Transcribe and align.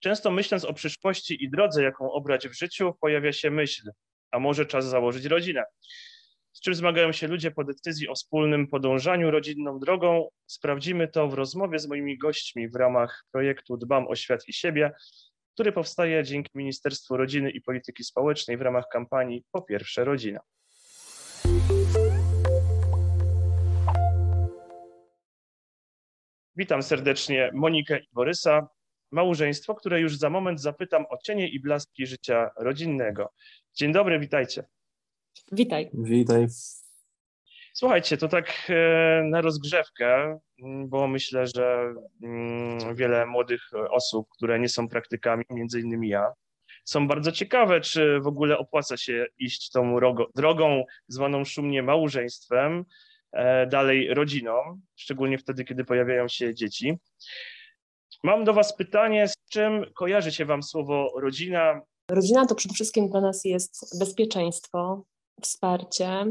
Często 0.00 0.30
myśląc 0.30 0.64
o 0.64 0.72
przyszłości 0.72 1.44
i 1.44 1.50
drodze, 1.50 1.82
jaką 1.82 2.12
obrać 2.12 2.48
w 2.48 2.58
życiu, 2.58 2.94
pojawia 3.00 3.32
się 3.32 3.50
myśl, 3.50 3.90
a 4.30 4.38
może 4.38 4.66
czas 4.66 4.84
założyć 4.84 5.24
rodzinę. 5.24 5.64
Z 6.52 6.60
czym 6.60 6.74
zmagają 6.74 7.12
się 7.12 7.28
ludzie 7.28 7.50
po 7.50 7.64
decyzji 7.64 8.08
o 8.08 8.14
wspólnym 8.14 8.68
podążaniu 8.68 9.30
rodzinną 9.30 9.78
drogą? 9.78 10.28
Sprawdzimy 10.46 11.08
to 11.08 11.28
w 11.28 11.34
rozmowie 11.34 11.78
z 11.78 11.88
moimi 11.88 12.18
gośćmi 12.18 12.68
w 12.68 12.74
ramach 12.74 13.24
projektu 13.32 13.76
Dbam 13.76 14.08
o 14.08 14.16
świat 14.16 14.48
i 14.48 14.52
siebie, 14.52 14.92
który 15.54 15.72
powstaje 15.72 16.24
dzięki 16.24 16.50
Ministerstwu 16.54 17.16
Rodziny 17.16 17.50
i 17.50 17.60
Polityki 17.60 18.04
Społecznej 18.04 18.56
w 18.56 18.62
ramach 18.62 18.84
kampanii 18.92 19.44
Po 19.52 19.62
pierwsze 19.62 20.04
rodzina. 20.04 20.40
Witam 26.56 26.82
serdecznie 26.82 27.50
Monikę 27.54 27.98
i 27.98 28.08
Borysa, 28.12 28.68
małżeństwo, 29.10 29.74
które 29.74 30.00
już 30.00 30.16
za 30.16 30.30
moment 30.30 30.60
zapytam 30.60 31.06
o 31.10 31.18
cienie 31.24 31.48
i 31.48 31.60
blaski 31.60 32.06
życia 32.06 32.50
rodzinnego. 32.56 33.32
Dzień 33.74 33.92
dobry, 33.92 34.18
witajcie. 34.18 34.64
Witaj. 35.52 35.90
Witaj. 35.94 36.46
Słuchajcie, 37.74 38.16
to 38.16 38.28
tak 38.28 38.66
e, 38.68 39.22
na 39.24 39.40
rozgrzewkę, 39.40 40.38
bo 40.86 41.08
myślę, 41.08 41.46
że 41.56 41.94
mm, 42.22 42.96
wiele 42.96 43.26
młodych 43.26 43.62
osób, 43.90 44.28
które 44.30 44.58
nie 44.60 44.68
są 44.68 44.88
praktykami, 44.88 45.44
między 45.50 45.80
innymi 45.80 46.08
ja, 46.08 46.32
są 46.84 47.08
bardzo 47.08 47.32
ciekawe, 47.32 47.80
czy 47.80 48.20
w 48.20 48.26
ogóle 48.26 48.58
opłaca 48.58 48.96
się 48.96 49.26
iść 49.38 49.70
tą 49.70 49.96
drogą 50.34 50.84
zwaną 51.08 51.44
szumnie 51.44 51.82
małżeństwem, 51.82 52.84
e, 53.32 53.66
dalej 53.66 54.14
rodziną, 54.14 54.80
szczególnie 54.96 55.38
wtedy, 55.38 55.64
kiedy 55.64 55.84
pojawiają 55.84 56.28
się 56.28 56.54
dzieci. 56.54 56.98
Mam 58.24 58.44
do 58.44 58.52
Was 58.52 58.76
pytanie, 58.76 59.28
z 59.28 59.34
czym 59.50 59.84
kojarzy 59.94 60.32
się 60.32 60.44
Wam 60.44 60.62
słowo 60.62 61.12
rodzina? 61.20 61.80
Rodzina 62.10 62.46
to 62.46 62.54
przede 62.54 62.74
wszystkim 62.74 63.08
dla 63.08 63.20
nas 63.20 63.44
jest 63.44 63.98
bezpieczeństwo, 63.98 65.04
wsparcie. 65.42 66.26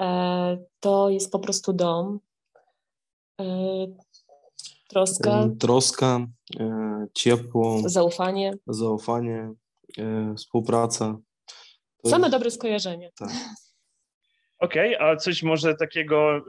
E, 0.00 0.58
to 0.80 1.10
jest 1.10 1.32
po 1.32 1.38
prostu 1.38 1.72
dom. 1.72 2.20
E, 3.40 3.44
troska. 4.88 5.48
Troska, 5.60 6.26
ciepło. 7.14 7.78
Zaufanie. 7.86 8.52
Zaufanie, 8.66 9.52
współpraca. 10.36 11.16
Same 12.06 12.26
jest... 12.26 12.32
dobre 12.32 12.50
skojarzenia. 12.50 13.08
Tak. 13.18 13.30
Okej, 14.64 14.96
okay, 14.96 15.08
a 15.08 15.16
coś 15.16 15.42
może 15.42 15.74
takiego, 15.74 16.44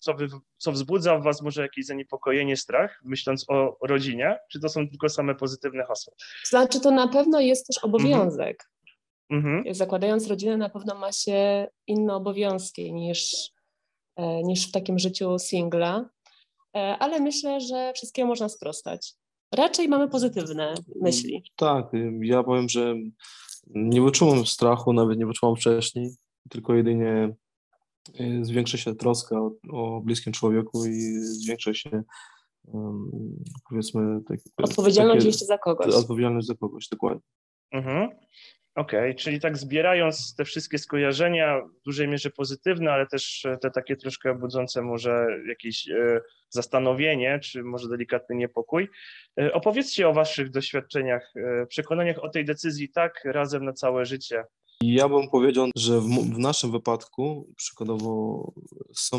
co, 0.00 0.14
wy, 0.14 0.28
co 0.56 0.72
wzbudza 0.72 1.18
w 1.18 1.22
Was 1.22 1.42
może 1.42 1.62
jakieś 1.62 1.86
zaniepokojenie, 1.86 2.56
strach, 2.56 3.00
myśląc 3.04 3.44
o 3.48 3.76
rodzinie? 3.82 4.38
Czy 4.52 4.60
to 4.60 4.68
są 4.68 4.88
tylko 4.88 5.08
same 5.08 5.34
pozytywne 5.34 5.84
hasła? 5.84 6.12
Znaczy, 6.44 6.80
to 6.80 6.90
na 6.90 7.08
pewno 7.08 7.40
jest 7.40 7.66
też 7.66 7.84
obowiązek. 7.84 8.70
Mm-hmm. 9.32 9.74
Zakładając 9.74 10.28
rodzinę, 10.28 10.56
na 10.56 10.68
pewno 10.68 10.94
ma 10.94 11.12
się 11.12 11.68
inne 11.86 12.14
obowiązki 12.14 12.92
niż, 12.92 13.50
e, 14.16 14.42
niż 14.42 14.68
w 14.68 14.72
takim 14.72 14.98
życiu 14.98 15.38
singla, 15.38 16.10
e, 16.76 16.78
ale 16.78 17.20
myślę, 17.20 17.60
że 17.60 17.92
wszystkiego 17.94 18.28
można 18.28 18.48
sprostać. 18.48 19.14
Raczej 19.54 19.88
mamy 19.88 20.08
pozytywne 20.08 20.74
myśli. 21.02 21.42
Tak, 21.56 21.86
ja 22.20 22.42
powiem, 22.42 22.68
że 22.68 22.94
nie 23.66 24.02
wyczułam 24.02 24.46
strachu, 24.46 24.92
nawet 24.92 25.18
nie 25.18 25.26
wyczułam 25.26 25.56
wcześniej, 25.56 26.10
tylko 26.50 26.74
jedynie 26.74 27.34
zwiększa 28.42 28.78
się 28.78 28.94
troska 28.94 29.36
o, 29.36 29.52
o 29.70 30.00
bliskim 30.00 30.32
człowieku 30.32 30.86
i 30.86 31.18
zwiększa 31.20 31.74
się 31.74 32.02
um, 32.64 33.10
powiedzmy 33.68 34.20
tak, 34.28 34.38
odpowiedzialność 34.56 35.26
takie, 35.26 35.46
za 35.46 35.58
kogoś. 35.58 35.94
Odpowiedzialność 35.94 36.46
za 36.46 36.54
kogoś, 36.54 36.88
dokładnie. 36.88 37.22
Mhm. 37.72 38.08
Okej, 38.74 39.10
okay, 39.10 39.14
czyli 39.14 39.40
tak 39.40 39.58
zbierając 39.58 40.34
te 40.34 40.44
wszystkie 40.44 40.78
skojarzenia, 40.78 41.60
w 41.60 41.84
dużej 41.84 42.08
mierze 42.08 42.30
pozytywne, 42.30 42.92
ale 42.92 43.06
też 43.06 43.46
te 43.60 43.70
takie 43.70 43.96
troszkę 43.96 44.34
budzące 44.34 44.82
może 44.82 45.26
jakieś 45.48 45.88
e, 45.88 46.20
zastanowienie, 46.48 47.38
czy 47.38 47.62
może 47.62 47.88
delikatny 47.88 48.36
niepokój. 48.36 48.88
E, 49.40 49.52
opowiedzcie 49.52 50.08
o 50.08 50.12
waszych 50.12 50.50
doświadczeniach, 50.50 51.32
e, 51.36 51.66
przekonaniach 51.66 52.18
o 52.18 52.28
tej 52.28 52.44
decyzji 52.44 52.88
tak 52.88 53.24
razem 53.24 53.64
na 53.64 53.72
całe 53.72 54.04
życie. 54.04 54.44
Ja 54.82 55.08
bym 55.08 55.28
powiedział, 55.28 55.68
że 55.76 56.00
w, 56.00 56.04
w, 56.04 56.38
naszym 56.38 56.70
wypadku 56.72 57.52
przykładowo 57.56 58.52
są, 58.94 59.18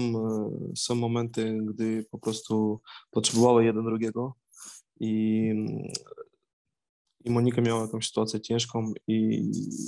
są 0.75 0.95
momenty, 0.95 1.57
gdy 1.63 2.05
po 2.11 2.19
prostu 2.19 2.81
potrzebowały 3.11 3.65
jeden 3.65 3.85
drugiego 3.85 4.35
i, 4.99 5.53
i 7.25 7.31
Monika 7.31 7.61
miała 7.61 7.81
jakąś 7.81 8.07
sytuację 8.07 8.41
ciężką 8.41 8.93
i 9.07 9.43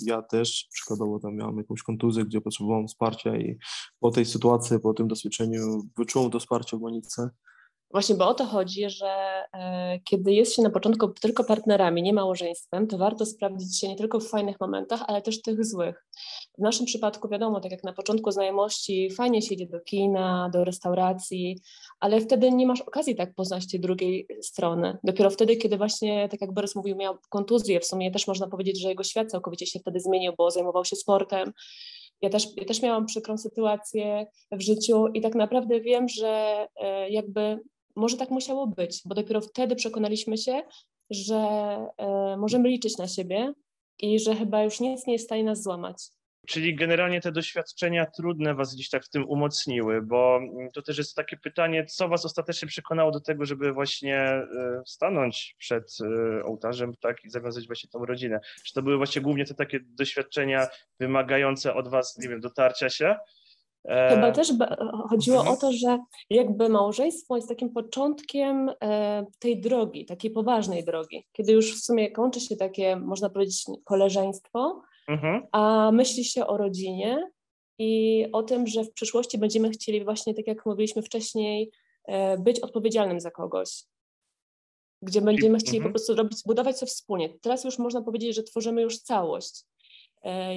ja 0.05 0.21
też 0.21 0.67
przykładowo 0.71 1.19
tam 1.19 1.35
miałam 1.35 1.57
jakąś 1.57 1.83
kontuzję, 1.83 2.25
gdzie 2.25 2.41
potrzebowałam 2.41 2.87
wsparcia 2.87 3.37
i 3.37 3.57
po 3.99 4.11
tej 4.11 4.25
sytuacji, 4.25 4.79
po 4.79 4.93
tym 4.93 5.07
doświadczeniu 5.07 5.81
wyczułam 5.97 6.31
to 6.31 6.39
wsparcie 6.39 6.77
w 6.77 6.81
Monice 6.81 7.29
Właśnie, 7.93 8.15
bo 8.15 8.27
o 8.27 8.33
to 8.33 8.45
chodzi, 8.45 8.89
że 8.89 9.07
e, 9.53 9.99
kiedy 9.99 10.33
jest 10.33 10.55
się 10.55 10.61
na 10.61 10.69
początku 10.69 11.07
tylko 11.07 11.43
partnerami, 11.43 12.01
nie 12.01 12.13
małżeństwem, 12.13 12.87
to 12.87 12.97
warto 12.97 13.25
sprawdzić 13.25 13.79
się 13.79 13.87
nie 13.87 13.95
tylko 13.95 14.19
w 14.19 14.29
fajnych 14.29 14.59
momentach, 14.59 15.03
ale 15.07 15.21
też 15.21 15.41
tych 15.41 15.65
złych. 15.65 16.05
W 16.57 16.61
naszym 16.61 16.85
przypadku 16.85 17.29
wiadomo, 17.29 17.59
tak 17.59 17.71
jak 17.71 17.83
na 17.83 17.93
początku 17.93 18.31
znajomości, 18.31 19.11
fajnie 19.11 19.41
się 19.41 19.55
idzie 19.55 19.67
do 19.67 19.79
kina, 19.79 20.49
do 20.53 20.63
restauracji, 20.63 21.61
ale 21.99 22.21
wtedy 22.21 22.51
nie 22.51 22.67
masz 22.67 22.81
okazji 22.81 23.15
tak 23.15 23.35
poznać 23.35 23.71
tej 23.71 23.79
drugiej 23.79 24.27
strony. 24.41 24.97
Dopiero 25.03 25.29
wtedy, 25.29 25.55
kiedy 25.55 25.77
właśnie, 25.77 26.29
tak 26.29 26.41
jak 26.41 26.53
Borys 26.53 26.75
mówił, 26.75 26.95
miał 26.95 27.17
kontuzję, 27.29 27.79
w 27.79 27.85
sumie 27.85 28.11
też 28.11 28.27
można 28.27 28.47
powiedzieć, 28.47 28.81
że 28.81 28.89
jego 28.89 29.03
świat 29.03 29.31
całkowicie 29.31 29.65
się 29.65 29.79
wtedy 29.79 29.99
zmienił, 29.99 30.33
bo 30.37 30.51
zajmował 30.51 30.85
się 30.85 30.95
sportem, 30.95 31.53
ja 32.21 32.29
też, 32.29 32.47
ja 32.57 32.65
też 32.65 32.81
miałam 32.81 33.05
przykrą 33.05 33.37
sytuację 33.37 34.27
w 34.51 34.61
życiu 34.61 35.07
i 35.07 35.21
tak 35.21 35.35
naprawdę 35.35 35.81
wiem, 35.81 36.09
że 36.09 36.65
e, 36.75 37.09
jakby 37.09 37.59
może 37.95 38.17
tak 38.17 38.29
musiało 38.29 38.67
być, 38.67 39.01
bo 39.05 39.15
dopiero 39.15 39.41
wtedy 39.41 39.75
przekonaliśmy 39.75 40.37
się, 40.37 40.61
że 41.09 41.35
e, 41.97 42.37
możemy 42.37 42.69
liczyć 42.69 42.97
na 42.97 43.07
siebie 43.07 43.53
i 43.99 44.19
że 44.19 44.35
chyba 44.35 44.63
już 44.63 44.79
nic 44.79 45.07
nie 45.07 45.13
jest 45.13 45.25
w 45.25 45.27
stanie 45.27 45.43
nas 45.43 45.63
złamać. 45.63 45.97
Czyli 46.47 46.75
generalnie 46.75 47.21
te 47.21 47.31
doświadczenia 47.31 48.05
trudne 48.05 48.55
Was 48.55 48.75
gdzieś 48.75 48.89
tak 48.89 49.05
w 49.05 49.09
tym 49.09 49.29
umocniły, 49.29 50.01
bo 50.01 50.39
to 50.73 50.81
też 50.81 50.97
jest 50.97 51.15
takie 51.15 51.37
pytanie, 51.37 51.85
co 51.85 52.07
Was 52.07 52.25
ostatecznie 52.25 52.67
przekonało 52.67 53.11
do 53.11 53.19
tego, 53.19 53.45
żeby 53.45 53.73
właśnie 53.73 54.17
e, 54.17 54.47
stanąć 54.85 55.55
przed 55.59 55.97
e, 56.01 56.43
ołtarzem 56.43 56.93
tak, 57.01 57.25
i 57.25 57.29
zawiązać 57.29 57.67
właśnie 57.67 57.89
tą 57.89 58.05
rodzinę? 58.05 58.39
Czy 58.65 58.73
to 58.73 58.81
były 58.81 58.97
właśnie 58.97 59.21
głównie 59.21 59.45
te 59.45 59.53
takie 59.53 59.79
doświadczenia 59.83 60.67
wymagające 60.99 61.73
od 61.73 61.87
Was, 61.87 62.17
nie 62.17 62.29
wiem, 62.29 62.39
dotarcia 62.39 62.89
się, 62.89 63.15
Chyba 63.87 64.31
też 64.31 64.53
chodziło 65.09 65.37
mhm. 65.37 65.57
o 65.57 65.61
to, 65.61 65.71
że 65.71 65.99
jakby 66.29 66.69
małżeństwo 66.69 67.35
jest 67.35 67.49
takim 67.49 67.69
początkiem 67.69 68.71
e, 68.81 69.25
tej 69.39 69.61
drogi, 69.61 70.05
takiej 70.05 70.31
poważnej 70.31 70.83
drogi, 70.83 71.27
kiedy 71.31 71.51
już 71.51 71.75
w 71.75 71.83
sumie 71.83 72.11
kończy 72.11 72.39
się 72.39 72.55
takie, 72.55 72.95
można 72.95 73.29
powiedzieć, 73.29 73.65
koleżeństwo, 73.83 74.81
mhm. 75.07 75.47
a 75.51 75.91
myśli 75.93 76.25
się 76.25 76.47
o 76.47 76.57
rodzinie 76.57 77.31
i 77.77 78.25
o 78.31 78.43
tym, 78.43 78.67
że 78.67 78.83
w 78.83 78.93
przyszłości 78.93 79.37
będziemy 79.37 79.69
chcieli 79.69 80.03
właśnie, 80.03 80.33
tak 80.33 80.47
jak 80.47 80.65
mówiliśmy 80.65 81.01
wcześniej, 81.01 81.71
e, 82.05 82.37
być 82.37 82.59
odpowiedzialnym 82.59 83.19
za 83.19 83.31
kogoś. 83.31 83.83
Gdzie 85.01 85.21
będziemy 85.21 85.57
chcieli 85.57 85.77
mhm. 85.77 85.93
po 85.93 85.99
prostu 85.99 86.15
robić, 86.15 86.39
budować 86.45 86.79
to 86.79 86.85
wspólnie. 86.85 87.29
Teraz 87.41 87.63
już 87.63 87.79
można 87.79 88.01
powiedzieć, 88.01 88.35
że 88.35 88.43
tworzymy 88.43 88.81
już 88.81 88.99
całość. 88.99 89.65
E, 90.23 90.55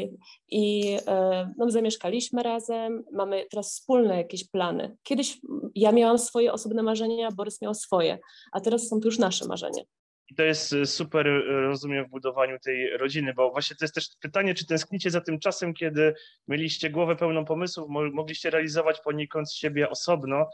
I 0.48 0.96
e, 1.06 1.52
no, 1.58 1.70
zamieszkaliśmy 1.70 2.42
razem, 2.42 3.04
mamy 3.12 3.46
teraz 3.50 3.72
wspólne 3.72 4.16
jakieś 4.16 4.48
plany. 4.48 4.96
Kiedyś 5.02 5.38
ja 5.74 5.92
miałam 5.92 6.18
swoje 6.18 6.52
osobne 6.52 6.82
marzenia, 6.82 7.32
Borys 7.32 7.62
miał 7.62 7.74
swoje, 7.74 8.18
a 8.52 8.60
teraz 8.60 8.88
są 8.88 9.00
to 9.00 9.08
już 9.08 9.18
nasze 9.18 9.46
marzenia. 9.48 9.82
I 10.30 10.34
to 10.34 10.42
jest 10.42 10.72
e, 10.72 10.86
super, 10.86 11.26
rozumiem, 11.46 12.06
w 12.06 12.10
budowaniu 12.10 12.58
tej 12.58 12.96
rodziny, 12.96 13.34
bo 13.34 13.50
właśnie 13.50 13.76
to 13.76 13.84
jest 13.84 13.94
też 13.94 14.08
pytanie, 14.20 14.54
czy 14.54 14.66
tęsknicie 14.66 15.10
za 15.10 15.20
tym 15.20 15.38
czasem, 15.38 15.74
kiedy 15.74 16.14
mieliście 16.48 16.90
głowę 16.90 17.16
pełną 17.16 17.44
pomysłów, 17.44 17.88
mogliście 17.88 18.50
realizować 18.50 19.00
poniekąd 19.00 19.52
siebie 19.52 19.90
osobno 19.90 20.46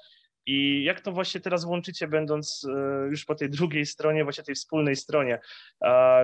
i 0.46 0.84
jak 0.84 1.00
to 1.00 1.12
właśnie 1.12 1.40
teraz 1.40 1.64
łączycie, 1.64 2.08
będąc 2.08 2.66
już 3.10 3.24
po 3.24 3.34
tej 3.34 3.50
drugiej 3.50 3.86
stronie, 3.86 4.24
właśnie 4.24 4.44
tej 4.44 4.54
wspólnej 4.54 4.96
stronie? 4.96 5.40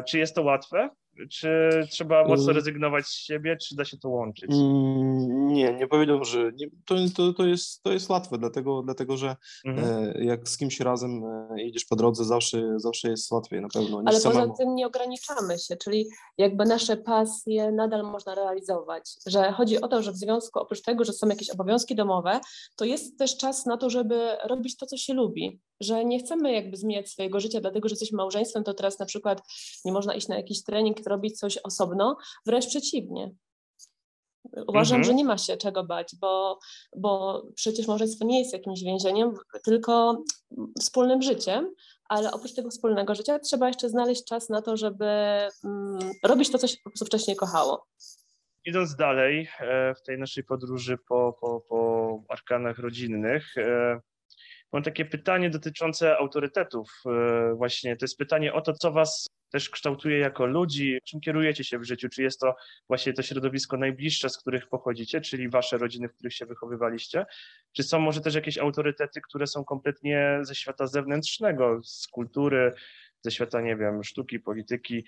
Czy 0.06 0.18
jest 0.18 0.34
to 0.34 0.42
łatwe? 0.42 0.90
Czy 1.26 1.70
trzeba 1.90 2.22
mocno 2.22 2.44
mm. 2.44 2.56
rezygnować 2.56 3.06
z 3.06 3.12
siebie, 3.12 3.56
czy 3.56 3.76
da 3.76 3.84
się 3.84 3.98
to 3.98 4.08
łączyć? 4.08 4.50
Mm, 4.52 5.46
nie, 5.46 5.72
nie 5.72 5.86
powiedziałbym, 5.86 6.24
że 6.24 6.52
nie, 6.56 6.66
to, 6.86 6.94
to, 7.16 7.32
to, 7.32 7.46
jest, 7.46 7.82
to 7.82 7.92
jest 7.92 8.10
łatwe, 8.10 8.38
dlatego, 8.38 8.82
dlatego 8.82 9.16
że 9.16 9.36
mhm. 9.66 10.12
e, 10.16 10.24
jak 10.24 10.48
z 10.48 10.58
kimś 10.58 10.80
razem 10.80 11.24
e, 11.24 11.62
idziesz 11.62 11.84
po 11.84 11.96
drodze, 11.96 12.24
zawsze, 12.24 12.62
zawsze 12.76 13.10
jest 13.10 13.30
łatwiej 13.30 13.60
na 13.60 13.68
pewno. 13.68 14.02
Ale 14.06 14.16
poza 14.16 14.32
samemu. 14.32 14.56
tym 14.56 14.74
nie 14.74 14.86
ograniczamy 14.86 15.58
się, 15.58 15.76
czyli 15.76 16.06
jakby 16.38 16.64
nasze 16.64 16.96
pasje 16.96 17.72
nadal 17.72 18.02
można 18.02 18.34
realizować. 18.34 19.10
Że 19.26 19.52
chodzi 19.52 19.80
o 19.80 19.88
to, 19.88 20.02
że 20.02 20.12
w 20.12 20.16
związku 20.16 20.58
oprócz 20.58 20.82
tego, 20.82 21.04
że 21.04 21.12
są 21.12 21.28
jakieś 21.28 21.50
obowiązki 21.50 21.94
domowe, 21.94 22.40
to 22.76 22.84
jest 22.84 23.18
też 23.18 23.36
czas 23.36 23.66
na 23.66 23.76
to, 23.76 23.90
żeby 23.90 24.36
robić 24.44 24.76
to, 24.76 24.86
co 24.86 24.96
się 24.96 25.14
lubi. 25.14 25.60
Że 25.80 26.04
nie 26.04 26.18
chcemy 26.18 26.52
jakby 26.52 26.76
zmieniać 26.76 27.10
swojego 27.10 27.40
życia, 27.40 27.60
dlatego 27.60 27.88
że 27.88 27.92
jesteśmy 27.92 28.16
małżeństwem, 28.16 28.64
to 28.64 28.74
teraz 28.74 28.98
na 28.98 29.06
przykład 29.06 29.42
nie 29.84 29.92
można 29.92 30.14
iść 30.14 30.28
na 30.28 30.36
jakiś 30.36 30.64
trening, 30.64 31.06
robić 31.06 31.38
coś 31.38 31.58
osobno, 31.58 32.16
wręcz 32.46 32.66
przeciwnie. 32.66 33.30
Uważam, 34.66 34.96
mhm. 34.96 35.04
że 35.04 35.14
nie 35.14 35.24
ma 35.24 35.38
się 35.38 35.56
czego 35.56 35.84
bać, 35.84 36.16
bo, 36.20 36.58
bo 36.96 37.42
przecież 37.54 37.86
małżeństwo 37.86 38.24
nie 38.24 38.38
jest 38.38 38.52
jakimś 38.52 38.82
więzieniem, 38.82 39.34
tylko 39.64 40.22
wspólnym 40.80 41.22
życiem, 41.22 41.74
ale 42.08 42.32
oprócz 42.32 42.54
tego 42.54 42.70
wspólnego 42.70 43.14
życia 43.14 43.38
trzeba 43.38 43.68
jeszcze 43.68 43.88
znaleźć 43.88 44.24
czas 44.24 44.48
na 44.48 44.62
to, 44.62 44.76
żeby 44.76 45.06
mm, 45.64 45.98
robić 46.24 46.50
to, 46.52 46.58
co 46.58 46.66
się 46.66 46.76
po 46.84 46.90
prostu 46.90 47.04
wcześniej 47.04 47.36
kochało. 47.36 47.86
Idąc 48.64 48.96
dalej 48.96 49.48
e, 49.60 49.94
w 49.94 50.02
tej 50.02 50.18
naszej 50.18 50.44
podróży 50.44 50.98
po, 51.08 51.36
po, 51.40 51.60
po 51.60 52.22
arkanach 52.28 52.78
rodzinnych, 52.78 53.56
e, 53.56 54.00
mam 54.72 54.82
takie 54.82 55.04
pytanie 55.04 55.50
dotyczące 55.50 56.18
autorytetów. 56.18 56.90
E, 57.06 57.54
właśnie 57.54 57.96
to 57.96 58.04
jest 58.04 58.18
pytanie 58.18 58.52
o 58.52 58.60
to, 58.60 58.72
co 58.72 58.92
was 58.92 59.26
też 59.50 59.70
kształtuje 59.70 60.18
jako 60.18 60.46
ludzi, 60.46 60.98
czym 61.04 61.20
kierujecie 61.20 61.64
się 61.64 61.78
w 61.78 61.84
życiu, 61.84 62.08
czy 62.08 62.22
jest 62.22 62.40
to 62.40 62.54
właśnie 62.88 63.12
to 63.12 63.22
środowisko 63.22 63.76
najbliższe, 63.76 64.30
z 64.30 64.38
których 64.38 64.68
pochodzicie, 64.68 65.20
czyli 65.20 65.48
wasze 65.48 65.78
rodziny, 65.78 66.08
w 66.08 66.14
których 66.14 66.34
się 66.34 66.46
wychowywaliście, 66.46 67.26
czy 67.72 67.82
są 67.82 68.00
może 68.00 68.20
też 68.20 68.34
jakieś 68.34 68.58
autorytety, 68.58 69.20
które 69.20 69.46
są 69.46 69.64
kompletnie 69.64 70.38
ze 70.42 70.54
świata 70.54 70.86
zewnętrznego, 70.86 71.80
z 71.84 72.08
kultury, 72.08 72.72
ze 73.20 73.30
świata, 73.30 73.60
nie 73.60 73.76
wiem, 73.76 74.04
sztuki, 74.04 74.40
polityki. 74.40 75.04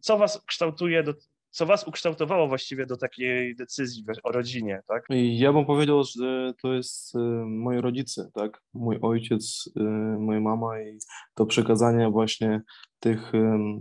Co 0.00 0.18
was 0.18 0.42
kształtuje 0.46 1.02
do, 1.02 1.14
co 1.56 1.66
was 1.66 1.88
ukształtowało 1.88 2.48
właściwie 2.48 2.86
do 2.86 2.96
takiej 2.96 3.56
decyzji 3.56 4.04
o 4.22 4.32
rodzinie, 4.32 4.82
tak? 4.88 5.04
Ja 5.10 5.52
bym 5.52 5.66
powiedział, 5.66 6.02
że 6.04 6.54
to 6.62 6.72
jest 6.72 7.16
e, 7.16 7.18
moi 7.46 7.80
rodzice, 7.80 8.30
tak? 8.34 8.62
Mój 8.74 8.98
ojciec, 9.02 9.70
e, 9.76 9.82
moja 10.20 10.40
mama 10.40 10.80
i 10.80 10.98
to 11.34 11.46
przekazanie 11.46 12.10
właśnie 12.10 12.62
tych 13.00 13.32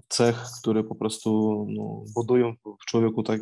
cech, 0.07 0.43
które 0.61 0.83
po 0.83 0.95
prostu 0.95 1.65
no, 1.69 2.03
budują 2.15 2.53
w 2.81 2.85
człowieku 2.85 3.23
tak, 3.23 3.41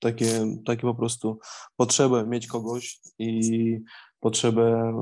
takie, 0.00 0.46
takie 0.66 0.82
po 0.82 0.94
prostu 0.94 1.38
potrzebę 1.76 2.26
mieć 2.26 2.46
kogoś 2.46 3.00
i 3.18 3.78
potrzebę 4.20 4.92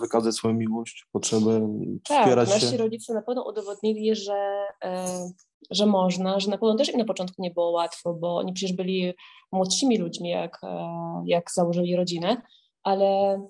wykazać 0.00 0.34
swoją 0.34 0.54
miłość, 0.54 1.06
potrzebę 1.12 1.78
tak, 2.08 2.22
wspierać 2.22 2.48
się. 2.48 2.54
Tak, 2.54 2.62
nasi 2.62 2.76
rodzice 2.76 3.14
na 3.14 3.22
pewno 3.22 3.48
udowodnili, 3.48 4.14
że, 4.14 4.66
e, 4.84 5.06
że 5.70 5.86
można, 5.86 6.40
że 6.40 6.50
na 6.50 6.58
pewno 6.58 6.74
też 6.76 6.88
im 6.92 6.98
na 6.98 7.04
początku 7.04 7.42
nie 7.42 7.50
było 7.50 7.70
łatwo, 7.70 8.14
bo 8.14 8.36
oni 8.36 8.52
przecież 8.52 8.76
byli 8.76 9.12
młodszymi 9.52 9.98
ludźmi, 9.98 10.28
jak, 10.30 10.58
e, 10.62 10.88
jak 11.26 11.50
założyli 11.50 11.96
rodzinę, 11.96 12.42
ale 12.82 13.40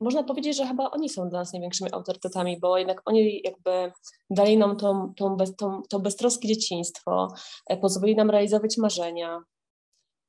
można 0.00 0.22
powiedzieć, 0.22 0.56
że 0.56 0.66
chyba 0.66 0.90
oni 0.90 1.08
są 1.08 1.28
dla 1.28 1.38
nas 1.38 1.52
największymi 1.52 1.92
autorytetami, 1.92 2.60
bo 2.60 2.78
jednak 2.78 3.02
oni 3.04 3.42
jakby 3.44 3.92
dali 4.30 4.56
nam 4.56 4.76
tą, 4.76 5.12
tą, 5.16 5.36
bez, 5.36 5.56
tą, 5.56 5.82
to 5.90 6.00
beztroskie 6.00 6.48
dzieciństwo, 6.48 7.28
e, 7.66 7.76
pozwolili 7.76 8.16
nam 8.16 8.30
realizować 8.30 8.78
marzenia, 8.78 9.42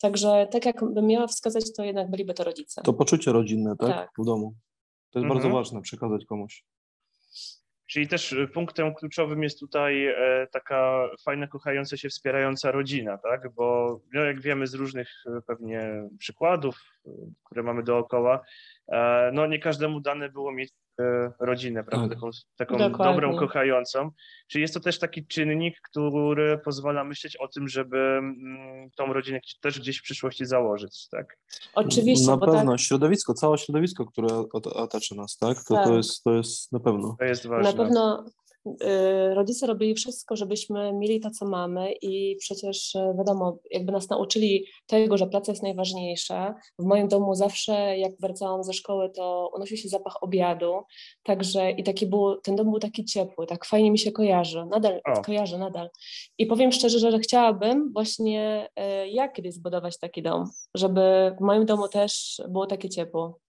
Także 0.03 0.47
tak 0.51 0.65
jakbym 0.65 1.07
miała 1.07 1.27
wskazać, 1.27 1.63
to 1.77 1.83
jednak 1.83 2.09
byliby 2.09 2.33
to 2.33 2.43
rodzice. 2.43 2.81
To 2.81 2.93
poczucie 2.93 3.31
rodzinne, 3.31 3.75
tak? 3.79 3.89
tak. 3.89 4.09
W 4.17 4.25
domu. 4.25 4.53
To 5.11 5.19
jest 5.19 5.25
mhm. 5.25 5.41
bardzo 5.41 5.57
ważne 5.57 5.81
przekazać 5.81 6.25
komuś. 6.25 6.65
Czyli 7.93 8.07
też 8.07 8.31
y, 8.33 8.47
punktem 8.47 8.93
kluczowym 8.93 9.43
jest 9.43 9.59
tutaj 9.59 10.07
e, 10.07 10.47
taka 10.51 11.09
fajna, 11.25 11.47
kochająca 11.47 11.97
się, 11.97 12.09
wspierająca 12.09 12.71
rodzina, 12.71 13.17
tak? 13.17 13.53
Bo 13.53 13.99
no, 14.13 14.21
jak 14.21 14.41
wiemy 14.41 14.67
z 14.67 14.73
różnych 14.73 15.09
y, 15.25 15.41
pewnie 15.47 16.09
przykładów, 16.19 16.75
które 17.43 17.63
mamy 17.63 17.83
dookoła, 17.83 18.35
e, 18.35 18.41
no 19.33 19.47
nie 19.47 19.59
każdemu 19.59 19.99
dane 19.99 20.29
było 20.29 20.51
mieć 20.51 20.69
E, 20.99 21.31
rodzinę, 21.39 21.83
prawda? 21.83 22.15
Tak. 22.15 22.19
Taką, 22.57 22.77
taką 22.77 23.03
dobrą, 23.03 23.37
kochającą. 23.37 24.11
Czyli 24.47 24.61
jest 24.61 24.73
to 24.73 24.79
też 24.79 24.99
taki 24.99 25.27
czynnik, 25.27 25.81
który 25.81 26.57
pozwala 26.57 27.03
myśleć 27.03 27.37
o 27.37 27.47
tym, 27.47 27.67
żeby 27.67 27.97
mm, 27.97 28.89
tą 28.95 29.13
rodzinę 29.13 29.39
też 29.61 29.79
gdzieś 29.79 29.99
w 29.99 30.03
przyszłości 30.03 30.45
założyć, 30.45 31.07
tak? 31.11 31.37
Oczywiście. 31.75 32.27
Na 32.27 32.37
pewno, 32.37 32.71
tak... 32.71 32.79
środowisko, 32.79 33.33
całe 33.33 33.57
środowisko, 33.57 34.05
które 34.05 34.27
otacza 34.63 35.15
nas, 35.15 35.37
tak? 35.37 35.57
To, 35.67 35.73
tak. 35.73 35.85
To, 35.87 35.97
jest, 35.97 36.23
to 36.23 36.33
jest 36.33 36.71
na 36.71 36.79
pewno. 36.79 37.15
To 37.19 37.25
jest 37.25 37.47
ważne. 37.47 37.71
Na 37.71 37.77
pewno 37.77 38.25
rodzice 39.33 39.67
robili 39.67 39.95
wszystko, 39.95 40.35
żebyśmy 40.35 40.93
mieli 40.93 41.19
to, 41.19 41.29
co 41.29 41.45
mamy 41.45 41.93
i 42.01 42.35
przecież 42.39 42.95
y, 42.95 43.13
wiadomo, 43.17 43.57
jakby 43.71 43.91
nas 43.91 44.09
nauczyli 44.09 44.65
tego, 44.85 45.17
że 45.17 45.27
praca 45.27 45.51
jest 45.51 45.63
najważniejsza. 45.63 46.55
W 46.79 46.85
moim 46.85 47.07
domu 47.07 47.35
zawsze, 47.35 47.97
jak 47.97 48.11
wracałam 48.19 48.63
ze 48.63 48.73
szkoły, 48.73 49.09
to 49.09 49.51
unosił 49.55 49.77
się 49.77 49.89
zapach 49.89 50.23
obiadu, 50.23 50.73
także 51.23 51.71
i 51.71 51.83
taki 51.83 52.07
był, 52.07 52.41
ten 52.41 52.55
dom 52.55 52.71
był 52.71 52.79
taki 52.79 53.05
ciepły, 53.05 53.47
tak 53.47 53.65
fajnie 53.65 53.91
mi 53.91 53.99
się 53.99 54.11
kojarzy, 54.11 54.65
nadal 54.65 55.01
o. 55.05 55.21
kojarzy, 55.21 55.57
nadal. 55.57 55.89
I 56.37 56.45
powiem 56.45 56.71
szczerze, 56.71 56.99
że 56.99 57.19
chciałabym 57.19 57.93
właśnie 57.93 58.69
y, 58.79 59.09
ja 59.09 59.27
kiedyś 59.27 59.53
zbudować 59.53 59.99
taki 59.99 60.21
dom, 60.21 60.49
żeby 60.75 61.35
w 61.39 61.41
moim 61.41 61.65
domu 61.65 61.87
też 61.87 62.41
było 62.49 62.65
takie 62.65 62.89
ciepło. 62.89 63.39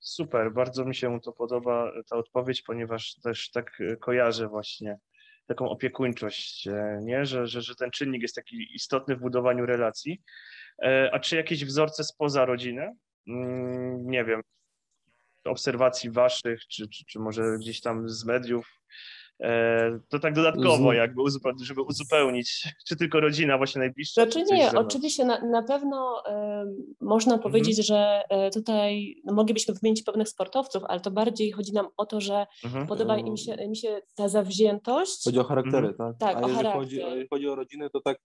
Super, 0.00 0.52
bardzo 0.52 0.84
mi 0.84 0.94
się 0.94 1.20
to 1.20 1.32
podoba 1.32 1.92
ta 2.10 2.16
odpowiedź, 2.16 2.62
ponieważ 2.62 3.14
też 3.14 3.50
tak 3.50 3.78
kojarzę 4.00 4.48
właśnie 4.48 4.98
taką 5.46 5.68
opiekuńczość, 5.68 6.66
e, 6.66 7.00
nie? 7.02 7.26
Że, 7.26 7.46
że, 7.46 7.62
że 7.62 7.74
ten 7.74 7.90
czynnik 7.90 8.22
jest 8.22 8.34
taki 8.34 8.74
istotny 8.74 9.16
w 9.16 9.20
budowaniu 9.20 9.66
relacji. 9.66 10.22
E, 10.82 11.10
a 11.12 11.20
czy 11.20 11.36
jakieś 11.36 11.64
wzorce 11.64 12.04
spoza 12.04 12.44
rodziny? 12.44 12.96
Mm, 13.28 14.10
nie 14.10 14.24
wiem, 14.24 14.42
obserwacji 15.44 16.10
waszych, 16.10 16.66
czy, 16.66 16.88
czy, 16.88 17.04
czy 17.04 17.18
może 17.18 17.42
gdzieś 17.58 17.80
tam 17.80 18.08
z 18.08 18.24
mediów, 18.24 18.80
to 20.08 20.18
tak 20.18 20.34
dodatkowo, 20.34 20.92
jakby 20.92 21.22
żeby 21.62 21.82
uzupełnić, 21.82 22.68
czy 22.88 22.96
tylko 22.96 23.20
rodzina 23.20 23.58
właśnie 23.58 23.78
najbliższa? 23.78 24.22
Znaczy 24.22 24.42
nie, 24.52 24.72
oczywiście 24.72 25.24
na, 25.24 25.44
na 25.44 25.62
pewno 25.62 26.22
y, 26.26 26.32
można 27.00 27.34
mhm. 27.34 27.42
powiedzieć, 27.42 27.86
że 27.86 28.22
y, 28.48 28.50
tutaj 28.50 29.16
no, 29.24 29.32
moglibyśmy 29.32 29.74
wymienić 29.74 30.02
pewnych 30.02 30.28
sportowców, 30.28 30.82
ale 30.88 31.00
to 31.00 31.10
bardziej 31.10 31.52
chodzi 31.52 31.72
nam 31.72 31.88
o 31.96 32.06
to, 32.06 32.20
że 32.20 32.46
mhm. 32.64 32.86
podoba 32.86 33.18
im 33.18 33.36
się, 33.36 33.68
mi 33.68 33.76
się 33.76 34.00
ta 34.14 34.28
zawziętość. 34.28 35.24
Chodzi 35.24 35.38
o 35.38 35.44
charaktery, 35.44 35.88
mhm. 35.88 36.14
tak? 36.18 36.34
Tak, 36.34 36.36
A 36.36 36.46
o 36.46 36.48
jeżeli 36.48 36.72
chodzi, 36.72 36.96
jeżeli 36.96 37.28
chodzi 37.28 37.48
o 37.48 37.54
rodzinę, 37.54 37.90
to 37.90 38.00
tak 38.00 38.18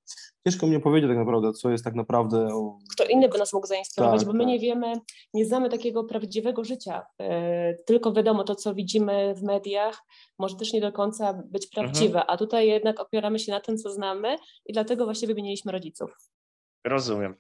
ciężko 0.48 0.68
mnie 0.68 0.80
powiedzieć 0.80 1.10
tak 1.10 1.18
naprawdę, 1.18 1.54
co 1.54 1.70
jest 1.70 1.84
tak 1.84 1.96
naprawdę... 1.96 2.48
O... 2.54 2.78
Kto 2.94 3.06
inny 3.06 3.30
by 3.30 3.38
nas 3.38 3.54
mógł 3.54 3.68
zainspirować, 3.68 4.20
tak, 4.20 4.28
bo 4.28 4.34
my 4.34 4.40
tak. 4.40 4.48
nie 4.48 4.60
wiemy, 4.60 4.94
nie 5.34 5.46
znamy 5.46 5.70
takiego 5.70 6.04
prawdziwego 6.04 6.64
życia, 6.64 7.02
y, 7.22 7.26
tylko 7.86 8.14
wiadomo 8.14 8.44
to, 8.44 8.56
co 8.56 8.74
widzimy 8.74 9.36
w 9.36 9.44
mediach, 9.44 10.04
może 10.40 10.56
też 10.56 10.74
nie 10.74 10.82
do 10.82 10.92
końca 10.92 11.05
być 11.34 11.66
mhm. 11.66 11.72
prawdziwe, 11.72 12.20
mhm. 12.20 12.26
a 12.28 12.38
tutaj 12.38 12.68
jednak 12.68 13.00
opieramy 13.00 13.40
się 13.40 13.52
na 13.52 13.60
tym, 13.60 13.78
co 13.78 13.92
znamy 13.92 14.36
i 14.66 14.74
dlatego 14.74 15.06
właśnie 15.06 15.28
wymieniliśmy 15.28 15.72
rodziców. 15.72 16.12
Rozumiem. 16.86 17.36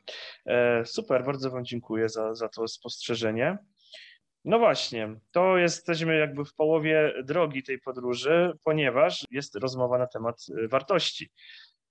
E, 0.45 0.85
super, 0.85 1.25
bardzo 1.25 1.49
Wam 1.49 1.65
dziękuję 1.65 2.09
za, 2.09 2.33
za 2.33 2.49
to 2.49 2.67
spostrzeżenie. 2.67 3.57
No 4.45 4.59
właśnie, 4.59 5.15
to 5.31 5.57
jesteśmy 5.57 6.17
jakby 6.17 6.45
w 6.45 6.53
połowie 6.53 7.13
drogi 7.23 7.63
tej 7.63 7.79
podróży, 7.79 8.53
ponieważ 8.63 9.25
jest 9.31 9.55
rozmowa 9.55 9.97
na 9.97 10.07
temat 10.07 10.45
e, 10.63 10.67
wartości, 10.67 11.31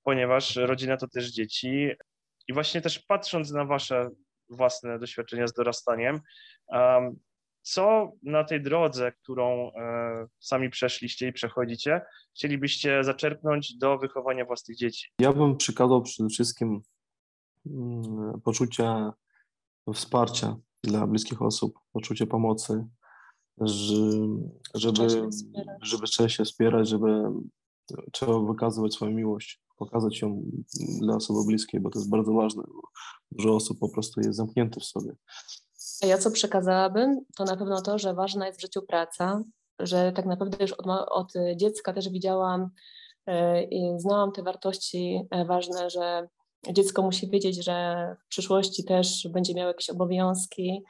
ponieważ 0.03 0.57
rodzina 0.57 0.97
to 0.97 1.09
też 1.09 1.31
dzieci 1.31 1.91
i 2.49 2.53
właśnie 2.53 2.81
też 2.81 2.99
patrząc 2.99 3.51
na 3.51 3.65
Wasze 3.65 4.11
własne 4.49 4.99
doświadczenia 4.99 5.47
z 5.47 5.53
dorastaniem, 5.53 6.21
um, 6.67 7.19
co 7.65 8.13
na 8.23 8.45
tej 8.45 8.63
drodze, 8.63 9.13
którą 9.13 9.73
e, 9.73 10.27
sami 10.39 10.71
przeszliście 10.71 11.29
i 11.29 11.33
przechodzicie, 11.33 12.01
chcielibyście 12.35 13.05
zaczerpnąć 13.05 13.77
do 13.77 13.99
wychowania 13.99 14.45
własnych 14.45 14.77
dzieci? 14.77 15.09
Ja 15.19 15.33
bym 15.33 15.57
przykazał 15.57 16.03
przede 16.03 16.29
wszystkim 16.29 16.83
mm, 17.67 18.41
poczucie 18.41 19.11
wsparcia 19.95 20.57
dla 20.83 21.07
bliskich 21.07 21.43
osób, 21.43 21.79
poczucie 21.93 22.27
pomocy, 22.27 22.87
żeby, 24.75 25.29
żeby 25.83 26.07
trzeba 26.07 26.29
się 26.29 26.45
wspierać, 26.45 26.89
żeby 26.89 27.23
trzeba 28.13 28.41
wykazywać 28.41 28.95
swoją 28.95 29.13
miłość, 29.13 29.63
pokazać 29.77 30.21
ją 30.23 30.43
dla 31.01 31.17
osoby 31.17 31.41
bliskiej, 31.47 31.81
bo 31.81 31.91
to 31.91 31.99
jest 31.99 32.11
bardzo 32.11 32.33
ważne. 32.33 32.63
Dużo 33.31 33.55
osób 33.55 33.79
po 33.79 33.89
prostu 33.89 34.21
jest 34.21 34.37
zamknięte 34.37 34.81
w 34.81 34.85
sobie. 34.85 35.13
Ja 36.03 36.19
co 36.19 36.31
przekazałabym, 36.31 37.21
to 37.37 37.45
na 37.45 37.57
pewno 37.57 37.83
to, 37.83 37.99
że 37.99 38.15
ważna 38.15 38.47
jest 38.47 38.59
w 38.59 38.63
życiu 38.63 38.83
praca, 38.83 39.43
że 39.79 40.13
tak 40.13 40.27
naprawdę 40.27 40.57
już 40.61 40.73
od, 40.73 40.87
od 41.11 41.33
dziecka 41.57 41.93
też 41.93 42.09
widziałam 42.09 42.71
e, 43.27 43.63
i 43.63 44.01
znałam 44.01 44.33
te 44.33 44.43
wartości 44.43 45.21
e, 45.31 45.45
ważne, 45.45 45.91
że 45.91 46.29
dziecko 46.73 47.03
musi 47.03 47.31
wiedzieć, 47.31 47.65
że 47.65 48.07
w 48.25 48.29
przyszłości 48.29 48.85
też 48.85 49.29
będzie 49.31 49.55
miało 49.55 49.69
jakieś 49.69 49.91
obowiązki, 49.91 50.83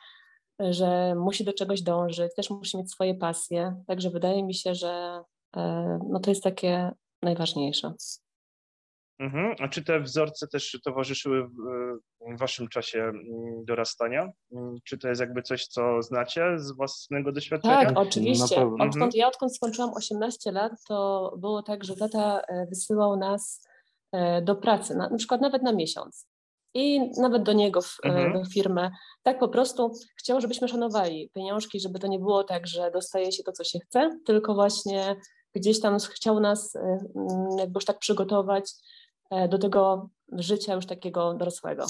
że 0.61 1.14
musi 1.14 1.44
do 1.44 1.52
czegoś 1.52 1.82
dążyć, 1.82 2.34
też 2.37 2.50
musi 2.50 2.78
mieć 2.78 2.92
swoje 2.92 3.14
pasje. 3.14 3.82
Także 3.87 4.11
wydaje 4.11 4.44
mi 4.44 4.54
się, 4.54 4.75
że 4.75 5.23
e, 5.56 5.99
no 6.11 6.20
to 6.20 6.30
jest 6.30 6.42
takie 6.42 6.90
najważniejsze. 7.23 7.92
Mhm. 9.18 9.54
A 9.61 9.68
czy 9.68 9.85
te 9.85 10.00
wzorce 10.00 10.47
też 10.49 10.78
towarzyszyły 10.85 11.49
w, 11.49 12.38
waszym 12.38 12.68
czasie 12.68 12.99
mm, 13.02 13.64
dorastania? 13.64 14.28
Mm, 14.52 14.76
Czy 14.85 14.99
to 14.99 15.09
jest 15.09 15.21
jakby 15.21 15.42
coś, 15.42 15.66
co 15.66 16.02
znacie 16.02 16.59
z 16.59 16.73
własnego 16.73 17.33
doświadczenia? 17.33 17.85
Tak, 17.85 17.99
oczywiście. 17.99 18.68
Odkąd, 18.80 19.14
ja 19.14 19.28
odkąd 19.28 19.56
skończyłam 19.56 19.90
18 19.94 20.52
lat, 20.52 20.73
to 20.88 21.33
było 21.38 21.62
tak, 21.62 21.85
że 21.85 21.97
tata 21.97 22.40
e, 22.40 22.66
wysyłał 22.66 23.16
nas 23.16 23.68
e, 24.12 24.42
do 24.42 24.56
pracy, 24.56 24.94
na, 24.94 25.09
na 25.09 25.16
przykład 25.16 25.40
nawet 25.40 25.62
na 25.62 25.73
miesiąc. 25.73 26.26
I 26.76 27.00
nawet 27.21 27.42
do 27.42 27.52
niego 27.52 27.80
w, 27.83 27.97
e, 28.04 28.09
Mhm. 28.09 28.33
do 28.33 28.44
firmę. 28.44 28.90
Tak 29.23 29.38
po 29.38 29.49
prostu 29.49 29.92
chciał, 30.18 30.40
żebyśmy 30.40 30.68
szanowali 30.68 31.30
pieniążki, 31.35 31.80
żeby 31.80 31.99
to 31.99 32.06
nie 32.06 32.18
było 32.18 32.44
tak, 32.44 32.66
że 32.66 32.90
dostaje 32.90 33.33
się 33.33 33.42
to, 33.42 33.52
co 33.52 33.64
się 33.64 33.78
chce, 33.78 34.18
tylko 34.26 34.54
właśnie 34.54 35.16
gdzieś 35.54 35.80
tam 35.80 35.99
chciał 35.99 36.40
nas 36.40 36.75
jakby 37.59 37.76
już 37.76 37.85
tak 37.85 37.99
przygotować 37.99 38.73
do 39.49 39.59
tego 39.59 40.11
życia 40.33 40.75
już 40.75 40.87
takiego 40.87 41.35
dorosłego. 41.35 41.87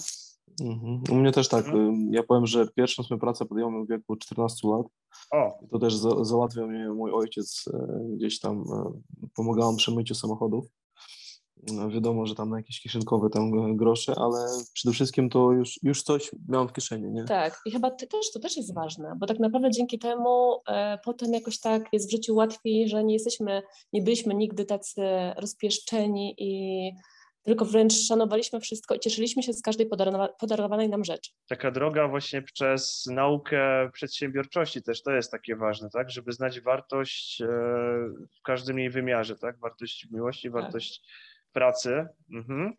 Mhm. 0.61 1.03
U 1.11 1.15
mnie 1.15 1.33
też 1.33 1.49
tak. 1.49 1.67
Mhm. 1.67 2.09
Ja 2.13 2.23
powiem, 2.23 2.47
że 2.47 2.67
pierwszą 2.69 3.03
swoją 3.03 3.21
pracę 3.21 3.45
podjąłem 3.45 3.87
w 3.87 3.89
wieku 3.89 4.17
14 4.17 4.69
lat. 4.69 4.87
O, 5.33 5.59
To 5.71 5.79
też 5.79 5.97
za, 5.97 6.25
załatwiał 6.25 6.69
mnie 6.69 6.89
mój 6.89 7.13
ojciec 7.13 7.65
e, 7.75 7.87
gdzieś 8.17 8.41
tam, 8.41 8.59
e, 8.59 9.01
pomagałem 9.35 9.77
przy 9.77 9.95
myciu 9.95 10.15
samochodów. 10.15 10.67
No, 11.73 11.91
wiadomo, 11.91 12.27
że 12.27 12.35
tam 12.35 12.51
na 12.51 12.57
jakieś 12.57 12.81
kieszonkowe 12.81 13.31
tam 13.31 13.43
e, 13.43 13.77
grosze, 13.77 14.15
ale 14.17 14.39
przede 14.73 14.93
wszystkim 14.93 15.31
to 15.31 15.53
już, 15.53 15.81
już 15.83 16.03
coś 16.03 16.31
miałem 16.49 16.69
w 16.69 16.73
kieszeni, 16.73 17.13
nie? 17.13 17.25
Tak, 17.25 17.61
i 17.67 17.71
chyba 17.71 17.91
ty 17.91 18.07
też, 18.07 18.33
to 18.33 18.41
też 18.41 18.57
jest 18.57 18.75
ważne, 18.75 19.13
bo 19.19 19.27
tak 19.27 19.39
naprawdę 19.39 19.71
dzięki 19.71 19.99
temu 19.99 20.61
e, 20.69 20.99
potem 21.05 21.33
jakoś 21.33 21.61
tak 21.61 21.89
jest 21.93 22.09
w 22.09 22.11
życiu 22.11 22.35
łatwiej, 22.35 22.89
że 22.89 23.05
nie 23.05 23.15
jesteśmy, 23.15 23.63
nie 23.93 24.03
byliśmy 24.03 24.35
nigdy 24.35 24.65
tacy 24.65 25.03
rozpieszczeni 25.37 26.35
i 26.39 26.93
tylko 27.45 27.65
wręcz 27.65 27.93
szanowaliśmy 27.93 28.61
wszystko 28.61 28.95
i 28.95 29.01
cieszyliśmy 29.01 29.43
się 29.43 29.53
z 29.53 29.63
każdej 29.63 29.89
podarowa- 29.89 30.29
podarowanej 30.41 30.89
nam 30.89 31.05
rzeczy. 31.05 31.31
taka 31.49 31.71
droga 31.71 32.09
właśnie 32.09 32.43
przez 32.43 33.07
naukę 33.07 33.91
przedsiębiorczości 33.93 34.83
też 34.83 35.03
to 35.03 35.13
jest 35.13 35.31
takie 35.31 35.57
ważne, 35.57 35.91
tak? 35.91 36.11
Żeby 36.11 36.33
znać 36.33 36.61
wartość 36.61 37.41
e, 37.43 37.47
w 38.39 38.43
każdym 38.43 38.79
jej 38.79 38.91
wymiarze, 38.91 39.37
tak? 39.37 39.59
Wartość 39.59 40.07
miłości, 40.11 40.51
wartość 40.51 41.03
pracy. 41.53 42.07
Mhm. 42.33 42.73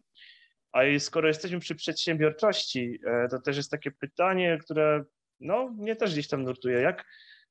A 0.72 0.80
skoro 1.00 1.28
jesteśmy 1.28 1.60
przy 1.60 1.76
przedsiębiorczości, 1.76 3.00
e, 3.08 3.28
to 3.28 3.42
też 3.42 3.58
jest 3.58 3.72
takie 3.72 3.92
pytanie, 3.92 4.58
które 4.62 5.04
no, 5.40 5.70
mnie 5.70 5.96
też 5.96 6.12
gdzieś 6.14 6.28
tam 6.28 6.44
nurtuje. 6.44 6.82
Jak, 6.82 7.06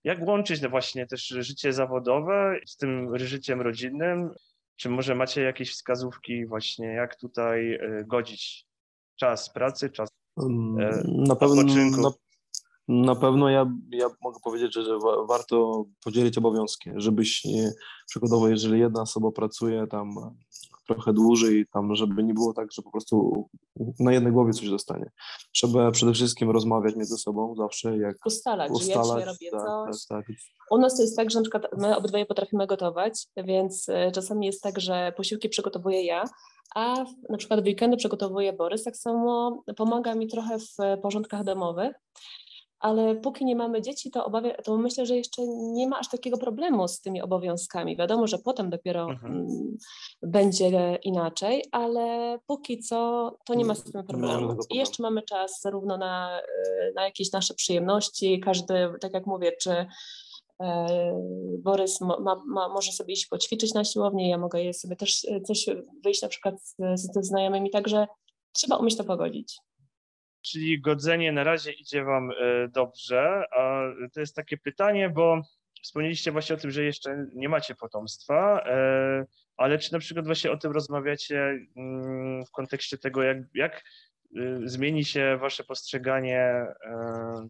jak 0.04 0.23
łączyć 0.23 0.61
no 0.61 0.68
właśnie 0.68 1.06
też 1.06 1.26
życie 1.26 1.73
zawodowe 1.73 2.59
z 2.66 2.76
tym 2.76 3.18
życiem 3.18 3.61
rodzinnym? 3.61 4.30
Czy 4.76 4.90
może 4.90 5.14
macie 5.14 5.43
jakieś 5.43 5.73
wskazówki 5.73 6.47
właśnie, 6.47 6.87
jak 6.87 7.16
tutaj 7.16 7.75
e, 7.75 8.04
godzić 8.07 8.66
czas 9.16 9.52
pracy, 9.52 9.90
czas 9.90 10.09
Mm, 10.38 10.78
e, 10.81 11.02
Na 11.07 11.37
pewno, 11.37 11.61
odpoczynku. 11.61 12.00
na, 12.00 12.11
na 12.88 13.14
pewno 13.14 13.48
ja, 13.48 13.72
ja 13.90 14.06
mogę 14.22 14.38
powiedzieć, 14.44 14.74
że, 14.74 14.84
że 14.84 14.98
wa- 14.98 15.26
warto 15.26 15.84
podzielić 16.04 16.38
obowiązki, 16.38 16.90
żebyś 16.96 17.44
nie, 17.44 17.72
przykładowo, 18.08 18.48
jeżeli 18.48 18.80
jedna 18.80 19.02
osoba 19.02 19.30
pracuje 19.30 19.86
tam 19.86 20.14
trochę 20.88 21.12
dłużej, 21.12 21.66
tam, 21.72 21.94
żeby 21.94 22.24
nie 22.24 22.34
było 22.34 22.52
tak, 22.52 22.72
że 22.72 22.82
po 22.82 22.90
prostu 22.90 23.48
na 24.00 24.12
jednej 24.12 24.32
głowie 24.32 24.52
coś 24.52 24.68
zostanie. 24.68 25.10
Trzeba 25.52 25.90
przede 25.90 26.12
wszystkim 26.12 26.50
rozmawiać 26.50 26.96
między 26.96 27.16
sobą 27.18 27.54
zawsze, 27.56 27.98
jak 27.98 28.16
Ustalać, 28.26 28.82
że 28.82 28.90
ja 28.92 29.00
ustalać. 29.00 29.24
robię 29.26 29.50
tak, 29.50 29.60
coś. 29.60 30.06
tak, 30.06 30.26
tak. 30.26 30.36
U 30.70 30.78
nas 30.78 30.96
to 30.96 31.02
jest 31.02 31.16
tak, 31.16 31.30
że 31.30 31.38
na 31.38 31.42
przykład 31.42 31.66
my 31.78 31.96
obydwoje 31.96 32.26
potrafimy 32.26 32.66
gotować, 32.66 33.26
więc 33.36 33.88
e, 33.88 34.12
czasami 34.12 34.46
jest 34.46 34.62
tak, 34.62 34.80
że 34.80 35.12
posiłki 35.16 35.48
przygotowuję 35.48 36.04
ja, 36.04 36.24
a 36.74 37.04
na 37.28 37.36
przykład 37.38 37.60
w 37.60 37.64
weekendy 37.66 37.96
przygotowuje 37.96 38.52
Borys, 38.52 38.84
tak 38.84 38.96
samo 38.96 39.62
pomaga 39.76 40.14
mi 40.14 40.26
trochę 40.28 40.58
w 40.58 40.80
e, 40.80 40.96
porządkach 40.96 41.44
domowych, 41.44 41.94
ale 42.81 43.14
póki 43.14 43.45
nie 43.45 43.57
mamy 43.57 43.83
dzieci, 43.83 44.11
to, 44.11 44.25
obawia, 44.25 44.54
to 44.54 44.76
myślę, 44.76 45.07
że 45.07 45.16
jeszcze 45.16 45.43
nie 45.47 45.88
ma 45.88 45.99
aż 45.99 46.09
takiego 46.09 46.38
problemu 46.38 46.88
z 46.88 47.00
tymi 47.00 47.23
obowiązkami. 47.23 47.97
Wiadomo, 47.97 48.26
że 48.26 48.38
potem 48.38 48.71
dopiero 48.71 49.04
Mhm. 49.11 49.33
mm, 49.33 49.76
będzie 50.23 50.99
inaczej, 51.02 51.64
ale 51.73 52.38
póki 52.47 52.78
co 52.78 53.31
to 53.47 53.54
nie 53.54 53.64
ma 53.64 53.75
z 53.75 53.85
tym 53.93 54.04
problemu. 54.07 54.57
I 54.71 54.76
jeszcze 54.76 55.02
mamy 55.02 55.23
czas 55.23 55.61
zarówno 55.62 55.97
na, 55.97 56.40
e, 56.40 56.93
na 56.95 57.04
jakieś 57.04 57.33
nasze 57.33 57.54
przyjemności, 57.54 58.40
każdy, 58.40 58.75
tak 59.00 59.14
jak 59.14 59.26
mówię, 59.26 59.52
czy 59.61 59.87
e, 60.62 60.87
Borys 61.59 62.00
ma, 62.00 62.43
ma, 62.47 62.69
może 62.69 62.93
sobie 62.93 63.14
iść 63.14 63.26
poćwiczyć 63.26 63.75
na 63.75 63.85
siłowni, 63.85 64.28
ja 64.28 64.38
mogę 64.38 64.62
je 64.64 64.75
sobie 64.75 64.97
też 64.97 65.25
e, 65.25 65.40
coś 65.40 65.66
wyjść 66.04 66.23
na 66.23 66.28
przykład 66.28 66.54
ze 66.95 67.23
znajomymi, 67.23 67.71
także 67.71 68.07
trzeba 68.52 68.76
umieć 68.76 68.97
to 68.97 69.04
pogodzić. 69.04 69.59
Czyli 70.44 70.80
godzenie 70.80 71.32
na 71.32 71.44
razie 71.44 71.72
idzie 71.72 72.04
Wam 72.04 72.30
e, 72.30 72.68
dobrze, 72.68 73.44
a 73.56 73.82
to 74.12 74.20
jest 74.20 74.36
takie 74.36 74.56
pytanie, 74.56 75.10
bo 75.10 75.42
wspomnieliście 75.82 76.32
właśnie 76.32 76.54
o 76.54 76.58
tym, 76.58 76.70
że 76.70 76.84
jeszcze 76.84 77.26
nie 77.34 77.48
macie 77.48 77.74
potomstwa, 77.74 78.64
e, 78.66 79.24
ale 79.56 79.78
czy 79.78 79.92
na 79.92 79.98
przykład 79.98 80.26
właśnie 80.26 80.50
o 80.50 80.56
tym 80.56 80.72
rozmawiacie 80.72 81.58
mm, 81.76 82.44
w 82.44 82.50
kontekście 82.50 82.98
tego, 82.98 83.22
jak, 83.22 83.38
jak 83.54 83.84
y, 84.36 84.60
zmieni 84.64 85.04
się 85.04 85.38
Wasze 85.40 85.64
postrzeganie 85.64 86.40
e, 86.40 86.74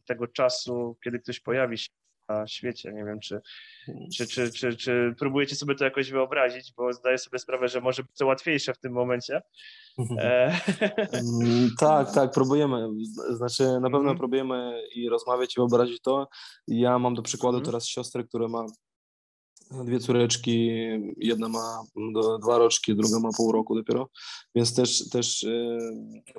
tego 0.06 0.26
czasu, 0.26 0.98
kiedy 1.04 1.18
ktoś 1.18 1.40
pojawi 1.40 1.78
się 1.78 1.88
na 2.28 2.46
świecie? 2.46 2.92
Nie 2.92 3.04
wiem, 3.04 3.20
czy, 3.20 3.40
czy, 4.16 4.26
czy, 4.26 4.50
czy, 4.52 4.76
czy 4.76 5.14
próbujecie 5.18 5.56
sobie 5.56 5.74
to 5.74 5.84
jakoś 5.84 6.10
wyobrazić, 6.10 6.72
bo 6.76 6.92
zdaję 6.92 7.18
sobie 7.18 7.38
sprawę, 7.38 7.68
że 7.68 7.80
może 7.80 8.02
być 8.02 8.12
to 8.18 8.26
łatwiejsze 8.26 8.74
w 8.74 8.78
tym 8.78 8.92
momencie. 8.92 9.42
E, 10.18 10.58
Mm, 11.12 11.70
Tak, 11.80 12.12
tak, 12.14 12.30
próbujemy. 12.30 12.88
Znaczy, 13.30 13.62
na 13.64 13.80
pewno 13.80 13.98
Mhm. 13.98 14.18
próbujemy 14.18 14.82
i 14.94 15.08
rozmawiać 15.08 15.52
i 15.56 15.60
wyobrazić 15.60 16.00
to. 16.02 16.28
Ja 16.68 16.98
mam 16.98 17.14
do 17.14 17.22
przykładu 17.22 17.56
Mhm. 17.58 17.66
teraz 17.66 17.86
siostrę, 17.88 18.24
która 18.24 18.48
ma 18.48 18.64
dwie 19.84 20.00
córeczki, 20.00 20.68
jedna 21.16 21.48
ma 21.48 21.82
dwa 22.42 22.58
roczki, 22.58 22.96
druga 22.96 23.20
ma 23.20 23.30
pół 23.36 23.52
roku 23.52 23.74
dopiero, 23.74 24.08
więc 24.54 24.74
też, 24.74 25.08
też 25.08 25.44
e, 25.44 25.78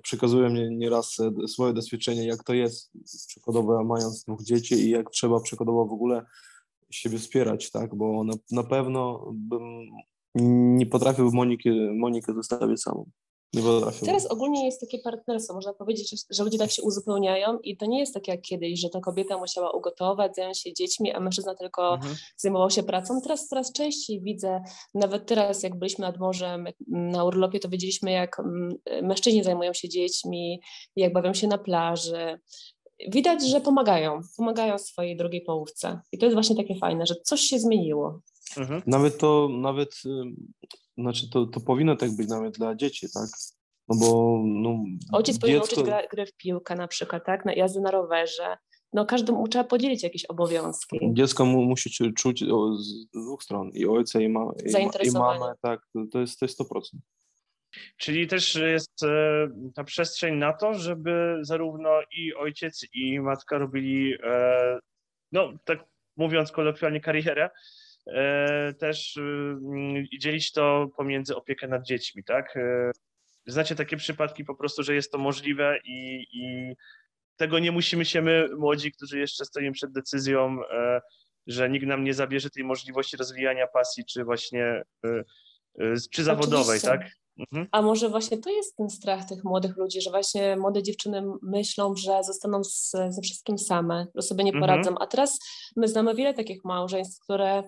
przekazuje 0.01 0.49
mnie 0.49 0.69
nieraz 0.69 1.19
e, 1.19 1.47
swoje 1.47 1.73
doświadczenie, 1.73 2.27
jak 2.27 2.43
to 2.43 2.53
jest, 2.53 2.91
przykładowo 3.27 3.83
mając 3.83 4.23
dwóch 4.23 4.43
dzieci 4.43 4.75
i 4.75 4.89
jak 4.89 5.09
trzeba 5.09 5.39
przykładowo 5.39 5.85
w 5.85 5.93
ogóle 5.93 6.25
siebie 6.91 7.17
wspierać, 7.17 7.71
tak, 7.71 7.95
bo 7.95 8.23
na, 8.23 8.33
na 8.51 8.63
pewno 8.63 9.31
bym 9.33 9.61
nie 10.77 10.85
potrafił 10.85 11.31
Moniki, 11.31 11.69
Monikę 11.93 12.33
zostawić 12.33 12.81
samą. 12.81 13.09
Nie. 14.01 14.05
Teraz 14.05 14.25
ogólnie 14.25 14.65
jest 14.65 14.81
takie 14.81 14.99
partnerstwo, 14.99 15.53
można 15.53 15.73
powiedzieć, 15.73 16.09
że, 16.09 16.17
że 16.29 16.43
ludzie 16.43 16.57
tak 16.57 16.71
się 16.71 16.83
uzupełniają 16.83 17.59
i 17.59 17.77
to 17.77 17.85
nie 17.85 17.99
jest 17.99 18.13
tak 18.13 18.27
jak 18.27 18.41
kiedyś, 18.41 18.79
że 18.79 18.89
to 18.89 19.01
kobieta 19.01 19.37
musiała 19.37 19.71
ugotować, 19.71 20.35
zająć 20.35 20.61
się 20.61 20.73
dziećmi, 20.73 21.11
a 21.11 21.19
mężczyzna 21.19 21.55
tylko 21.55 21.93
mhm. 21.93 22.15
zajmował 22.37 22.69
się 22.69 22.83
pracą. 22.83 23.21
Teraz 23.21 23.47
coraz 23.47 23.73
częściej 23.73 24.21
widzę, 24.21 24.63
nawet 24.93 25.25
teraz 25.25 25.63
jak 25.63 25.79
byliśmy 25.79 26.05
nad 26.05 26.19
morzem 26.19 26.67
na 26.87 27.23
urlopie, 27.23 27.59
to 27.59 27.69
widzieliśmy 27.69 28.11
jak 28.11 28.39
mm, 28.39 28.75
mężczyźni 29.01 29.43
zajmują 29.43 29.73
się 29.73 29.89
dziećmi, 29.89 30.61
jak 30.95 31.13
bawią 31.13 31.33
się 31.33 31.47
na 31.47 31.57
plaży. 31.57 32.39
Widać, 33.11 33.47
że 33.47 33.61
pomagają, 33.61 34.21
pomagają 34.37 34.77
swojej 34.77 35.17
drugiej 35.17 35.41
połówce. 35.41 35.99
I 36.11 36.17
to 36.17 36.25
jest 36.25 36.33
właśnie 36.33 36.55
takie 36.55 36.75
fajne, 36.75 37.05
że 37.05 37.15
coś 37.23 37.41
się 37.41 37.59
zmieniło. 37.59 38.21
Mhm. 38.57 38.81
Nawet 38.87 39.17
to, 39.17 39.47
nawet, 39.51 40.01
znaczy 40.97 41.29
to, 41.29 41.45
to 41.45 41.59
powinno 41.59 41.95
tak 41.95 42.15
być 42.15 42.29
nawet 42.29 42.57
dla 42.57 42.75
dzieci, 42.75 43.07
tak? 43.13 43.29
No 43.87 43.95
bo 43.99 44.41
no, 44.45 44.83
Ojciec 45.11 45.39
powinien 45.39 45.61
dziecko, 45.61 45.75
uczyć 45.75 45.85
gra, 45.85 46.07
gry 46.07 46.25
w 46.25 46.37
piłkę 46.37 46.75
na 46.75 46.87
przykład, 46.87 47.25
tak? 47.25 47.45
Na 47.45 47.53
jazdy 47.53 47.81
na 47.81 47.91
rowerze. 47.91 48.57
No 48.93 49.05
każdemu 49.05 49.47
trzeba 49.47 49.63
podzielić 49.63 50.03
jakieś 50.03 50.25
obowiązki. 50.25 50.99
dziecko 51.13 51.45
mu, 51.45 51.61
musi 51.61 51.93
się 51.93 52.13
czuć 52.13 52.43
o, 52.43 52.75
z 52.75 53.07
dwóch 53.13 53.43
stron, 53.43 53.69
i 53.73 53.85
ojca, 53.85 54.21
i, 54.21 54.29
ma, 54.29 54.51
i, 54.63 54.67
i 54.67 54.69
Zainteresowanie. 54.69 55.39
mamę, 55.39 55.53
tak, 55.61 55.79
to 56.11 56.19
jest, 56.19 56.39
to 56.39 56.45
jest 56.45 56.59
100%. 56.59 56.65
Czyli 57.97 58.27
też 58.27 58.55
jest 58.55 59.03
e, 59.03 59.47
ta 59.75 59.83
przestrzeń 59.83 60.35
na 60.35 60.53
to, 60.53 60.73
żeby 60.73 61.37
zarówno 61.41 61.89
i 62.17 62.33
ojciec, 62.33 62.85
i 62.93 63.19
matka 63.19 63.57
robili, 63.57 64.13
e, 64.23 64.79
no 65.31 65.53
tak 65.65 65.79
mówiąc 66.17 66.51
kolokwialnie, 66.51 67.01
karierę, 67.01 67.49
też 68.79 69.17
mm, 69.17 70.05
i 70.11 70.19
dzielić 70.19 70.51
to 70.51 70.87
pomiędzy 70.97 71.35
opiekę 71.35 71.67
nad 71.67 71.85
dziećmi, 71.85 72.23
tak? 72.23 72.57
E, 72.57 72.91
Znacie 73.47 73.75
takie 73.75 73.97
przypadki 73.97 74.45
po 74.45 74.55
prostu, 74.55 74.83
że 74.83 74.95
jest 74.95 75.11
to 75.11 75.17
możliwe 75.17 75.79
i, 75.83 76.27
i 76.33 76.73
tego 77.35 77.59
nie 77.59 77.71
musimy 77.71 78.05
się 78.05 78.21
my, 78.21 78.49
młodzi, 78.57 78.91
którzy 78.91 79.19
jeszcze 79.19 79.45
stoimy 79.45 79.71
przed 79.71 79.91
decyzją, 79.91 80.57
e, 80.71 81.01
że 81.47 81.69
nikt 81.69 81.85
nam 81.85 82.03
nie 82.03 82.13
zabierze 82.13 82.49
tej 82.49 82.63
możliwości 82.63 83.17
rozwijania 83.17 83.67
pasji, 83.67 84.05
czy 84.05 84.23
właśnie, 84.23 84.63
e, 85.05 85.23
e, 85.79 85.95
czy 86.11 86.23
zawodowej, 86.23 86.77
Oczywiście. 86.77 86.87
tak? 86.87 87.24
Mhm. 87.39 87.67
A 87.71 87.81
może 87.81 88.09
właśnie 88.09 88.37
to 88.37 88.49
jest 88.49 88.75
ten 88.75 88.89
strach 88.89 89.25
tych 89.25 89.43
młodych 89.43 89.77
ludzi, 89.77 90.01
że 90.01 90.09
właśnie 90.09 90.57
młode 90.57 90.83
dziewczyny 90.83 91.23
myślą, 91.41 91.95
że 91.95 92.23
zostaną 92.23 92.63
z, 92.63 92.91
ze 93.09 93.21
wszystkim 93.23 93.57
same, 93.57 94.07
że 94.15 94.21
sobie 94.21 94.43
nie 94.43 94.53
Mhm. 94.53 94.61
poradzą. 94.69 94.97
A 94.99 95.07
teraz 95.07 95.39
my 95.75 95.87
znamy 95.87 96.15
wiele 96.15 96.33
takich 96.33 96.65
małżeństw, 96.65 97.23
które 97.23 97.63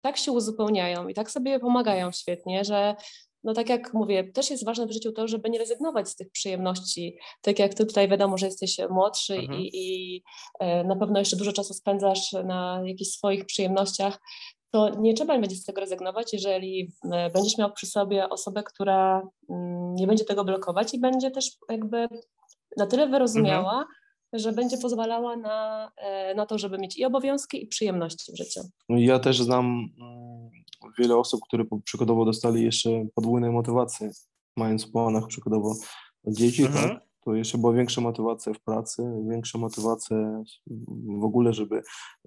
tak 0.00 0.16
się 0.16 0.32
uzupełniają 0.32 1.08
i 1.08 1.14
tak 1.14 1.30
sobie 1.30 1.60
pomagają 1.60 2.12
świetnie, 2.12 2.64
że 2.64 2.96
no 3.44 3.54
tak 3.54 3.68
jak 3.68 3.94
mówię, 3.94 4.32
też 4.32 4.50
jest 4.50 4.64
ważne 4.64 4.86
w 4.86 4.92
życiu 4.92 5.12
to, 5.12 5.28
żeby 5.28 5.50
nie 5.50 5.58
rezygnować 5.58 6.08
z 6.08 6.16
tych 6.16 6.30
przyjemności. 6.30 7.18
Tak 7.42 7.58
jak 7.58 7.74
ty 7.74 7.86
tutaj 7.86 8.08
wiadomo, 8.08 8.38
że 8.38 8.46
jesteś 8.46 8.76
młodszy 8.90 9.34
mhm. 9.34 9.60
i, 9.60 9.70
i 9.72 10.22
e, 10.60 10.84
na 10.84 10.96
pewno 10.96 11.18
jeszcze 11.18 11.36
dużo 11.36 11.52
czasu 11.52 11.74
spędzasz 11.74 12.32
na 12.32 12.82
jakichś 12.84 13.10
swoich 13.10 13.46
przyjemnościach, 13.46 14.20
to 14.74 14.88
nie 14.98 15.14
trzeba 15.14 15.38
będzie 15.38 15.56
z 15.56 15.64
tego 15.64 15.80
rezygnować, 15.80 16.32
jeżeli 16.32 16.92
e, 17.12 17.30
będziesz 17.30 17.58
miał 17.58 17.72
przy 17.72 17.86
sobie 17.86 18.28
osobę, 18.28 18.62
która 18.62 19.22
mm, 19.50 19.94
nie 19.94 20.06
będzie 20.06 20.24
tego 20.24 20.44
blokować 20.44 20.94
i 20.94 21.00
będzie 21.00 21.30
też 21.30 21.50
jakby 21.70 22.08
na 22.76 22.86
tyle 22.86 23.08
wyrozumiała, 23.08 23.72
mhm. 23.72 23.88
że 24.32 24.52
będzie 24.52 24.78
pozwalała 24.78 25.36
na, 25.36 25.90
e, 25.96 26.34
na 26.34 26.46
to, 26.46 26.58
żeby 26.58 26.78
mieć 26.78 26.98
i 26.98 27.04
obowiązki, 27.04 27.64
i 27.64 27.66
przyjemności 27.66 28.32
w 28.32 28.36
życiu. 28.36 28.60
Ja 28.88 29.18
też 29.18 29.42
znam 29.42 29.66
mm, 30.00 30.50
wiele 30.98 31.16
osób, 31.16 31.40
które 31.48 31.64
przykładowo 31.84 32.24
dostali 32.24 32.64
jeszcze 32.64 32.90
podwójne 33.14 33.50
motywacje, 33.50 34.10
mając 34.56 34.86
w 34.86 34.92
planach 34.92 35.26
przykładowo 35.26 35.74
dzieci, 36.26 36.64
mhm. 36.64 36.88
tak? 36.88 37.13
To 37.24 37.34
jeszcze 37.34 37.58
była 37.58 37.72
większa 37.72 38.00
motywacja 38.00 38.52
w 38.52 38.60
pracy, 38.60 39.02
większa 39.28 39.58
motywacja 39.58 40.42
w 41.20 41.24
ogóle, 41.24 41.52
żeby 41.52 41.82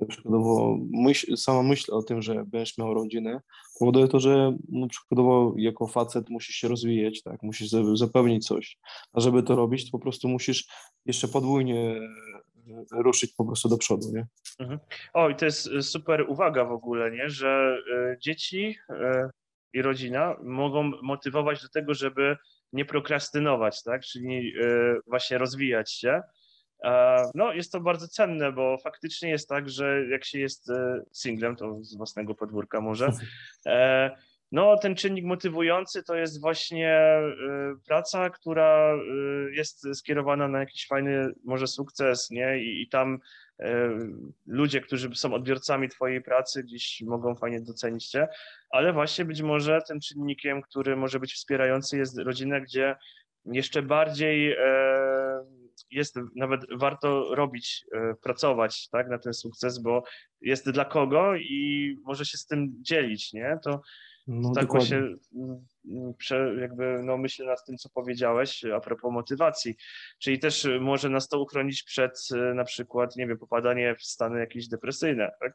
przykładowo 0.07 0.77
myśl, 0.91 1.37
sama 1.37 1.63
myśl 1.63 1.93
o 1.93 2.03
tym, 2.03 2.21
że 2.21 2.45
będziesz 2.45 2.77
miał 2.77 2.93
rodzinę, 2.93 3.41
powoduje 3.79 4.07
to, 4.07 4.19
że 4.19 4.57
no, 4.69 4.87
przykładowo 4.87 5.53
jako 5.57 5.87
facet 5.87 6.29
musisz 6.29 6.55
się 6.55 6.67
rozwijać, 6.67 7.23
tak, 7.23 7.43
musisz 7.43 7.69
zapewnić 7.93 8.47
coś, 8.47 8.77
a 9.13 9.19
żeby 9.19 9.43
to 9.43 9.55
robić, 9.55 9.85
to 9.85 9.91
po 9.91 9.99
prostu 9.99 10.29
musisz 10.29 10.67
jeszcze 11.05 11.27
podwójnie 11.27 11.99
e, 12.91 13.01
ruszyć 13.01 13.33
po 13.33 13.45
prostu 13.45 13.69
do 13.69 13.77
przodu, 13.77 14.11
nie? 14.13 14.27
Mhm. 14.59 14.79
O, 15.13 15.29
i 15.29 15.35
to 15.35 15.45
jest 15.45 15.67
e, 15.67 15.81
super 15.81 16.25
uwaga 16.27 16.65
w 16.65 16.71
ogóle, 16.71 17.11
nie, 17.11 17.29
że 17.29 17.77
y, 18.13 18.17
dzieci 18.19 18.75
y, 18.89 19.29
i 19.73 19.81
rodzina 19.81 20.35
mogą 20.43 20.91
motywować 21.01 21.61
do 21.61 21.69
tego, 21.69 21.93
żeby 21.93 22.37
nie 22.73 22.85
prokrastynować, 22.85 23.83
tak? 23.83 24.01
czyli 24.01 24.53
e, 24.61 24.95
właśnie 25.07 25.37
rozwijać 25.37 25.91
się. 25.91 26.21
No, 27.35 27.53
jest 27.53 27.71
to 27.71 27.79
bardzo 27.79 28.07
cenne, 28.07 28.51
bo 28.51 28.77
faktycznie 28.77 29.29
jest 29.29 29.49
tak, 29.49 29.69
że 29.69 30.05
jak 30.09 30.25
się 30.25 30.39
jest 30.39 30.69
e, 30.69 31.01
singlem, 31.11 31.55
to 31.55 31.83
z 31.83 31.97
własnego 31.97 32.35
podwórka 32.35 32.81
może, 32.81 33.11
e, 33.65 34.11
no, 34.51 34.77
ten 34.77 34.95
czynnik 34.95 35.25
motywujący 35.25 36.03
to 36.03 36.15
jest 36.15 36.41
właśnie 36.41 36.99
praca, 37.87 38.29
która 38.29 38.93
jest 39.51 39.87
skierowana 39.93 40.47
na 40.47 40.59
jakiś 40.59 40.87
fajny 40.87 41.31
może 41.43 41.67
sukces, 41.67 42.29
nie? 42.29 42.59
I, 42.59 42.81
i 42.81 42.89
tam 42.89 43.19
E, 43.59 43.99
ludzie, 44.45 44.81
którzy 44.81 45.15
są 45.15 45.33
odbiorcami 45.33 45.89
Twojej 45.89 46.21
pracy, 46.21 46.63
gdzieś 46.63 47.01
mogą 47.05 47.35
fajnie 47.35 47.61
docenić 47.61 48.07
Cię, 48.07 48.27
ale 48.69 48.93
właśnie 48.93 49.25
być 49.25 49.41
może 49.41 49.81
tym 49.87 49.99
czynnikiem, 49.99 50.61
który 50.61 50.95
może 50.95 51.19
być 51.19 51.33
wspierający, 51.33 51.97
jest 51.97 52.17
rodzina, 52.17 52.59
gdzie 52.59 52.95
jeszcze 53.45 53.81
bardziej 53.81 54.55
jest 55.91 56.15
nawet 56.35 56.61
warto 56.77 57.35
robić, 57.35 57.85
pracować 58.23 58.89
tak, 58.89 59.09
na 59.09 59.19
ten 59.19 59.33
sukces, 59.33 59.79
bo 59.79 60.03
jest 60.41 60.69
dla 60.69 60.85
kogo 60.85 61.35
i 61.35 61.95
może 62.03 62.25
się 62.25 62.37
z 62.37 62.45
tym 62.45 62.73
dzielić, 62.81 63.33
nie? 63.33 63.59
To 63.63 63.81
no, 64.27 64.51
tak 64.53 64.65
dokładnie. 64.65 65.01
właśnie 65.01 65.17
mm, 65.85 66.13
prze, 66.13 66.55
jakby 66.61 66.99
no, 67.03 67.17
myślę 67.17 67.45
nad 67.45 67.65
tym, 67.65 67.77
co 67.77 67.89
powiedziałeś 67.89 68.65
a 68.65 68.79
propos 68.79 69.11
motywacji. 69.11 69.75
Czyli 70.19 70.39
też 70.39 70.65
y, 70.65 70.79
może 70.79 71.09
nas 71.09 71.27
to 71.27 71.41
uchronić 71.41 71.83
przed 71.83 72.27
y, 72.31 72.53
na 72.53 72.63
przykład, 72.63 73.15
nie 73.15 73.27
wiem, 73.27 73.37
popadanie 73.37 73.95
w 73.95 74.03
stany 74.03 74.39
jakieś 74.39 74.67
depresyjne, 74.67 75.31
tak? 75.39 75.53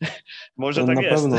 może 0.56 0.86
tak 0.86 0.96
na 0.96 1.02
jest. 1.02 1.22
Pewno. 1.22 1.36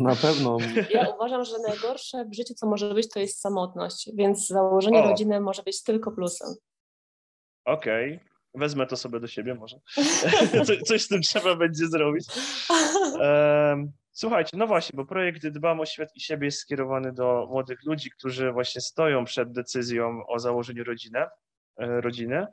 na 0.10 0.16
pewno. 0.16 0.56
Ja 0.90 1.08
uważam, 1.08 1.44
że 1.44 1.58
najgorsze 1.68 2.24
w 2.24 2.34
życiu, 2.34 2.54
co 2.54 2.66
może 2.66 2.94
być, 2.94 3.08
to 3.08 3.20
jest 3.20 3.40
samotność, 3.40 4.10
więc 4.14 4.46
założenie 4.46 4.98
o. 4.98 5.08
rodziny 5.08 5.40
może 5.40 5.62
być 5.62 5.82
tylko 5.82 6.12
plusem. 6.12 6.48
Okej. 7.64 8.14
Okay. 8.14 8.27
Wezmę 8.58 8.86
to 8.86 8.96
sobie 8.96 9.20
do 9.20 9.26
siebie 9.26 9.54
może. 9.54 9.76
coś 10.88 11.02
z 11.02 11.08
tym 11.08 11.22
trzeba 11.22 11.56
będzie 11.56 11.86
zrobić. 11.86 12.26
Um, 13.20 13.92
Słuchajcie, 14.18 14.56
no 14.56 14.66
właśnie, 14.66 14.96
bo 14.96 15.04
projekt 15.04 15.46
Dbam 15.46 15.80
o 15.80 15.86
Świat 15.86 16.16
i 16.16 16.20
Siebie 16.20 16.46
jest 16.46 16.58
skierowany 16.58 17.12
do 17.12 17.46
młodych 17.50 17.84
ludzi, 17.84 18.10
którzy 18.10 18.52
właśnie 18.52 18.80
stoją 18.80 19.24
przed 19.24 19.52
decyzją 19.52 20.26
o 20.26 20.38
założeniu 20.38 20.84
rodziny. 20.84 21.18
E, 21.78 22.00
rodziny. 22.00 22.46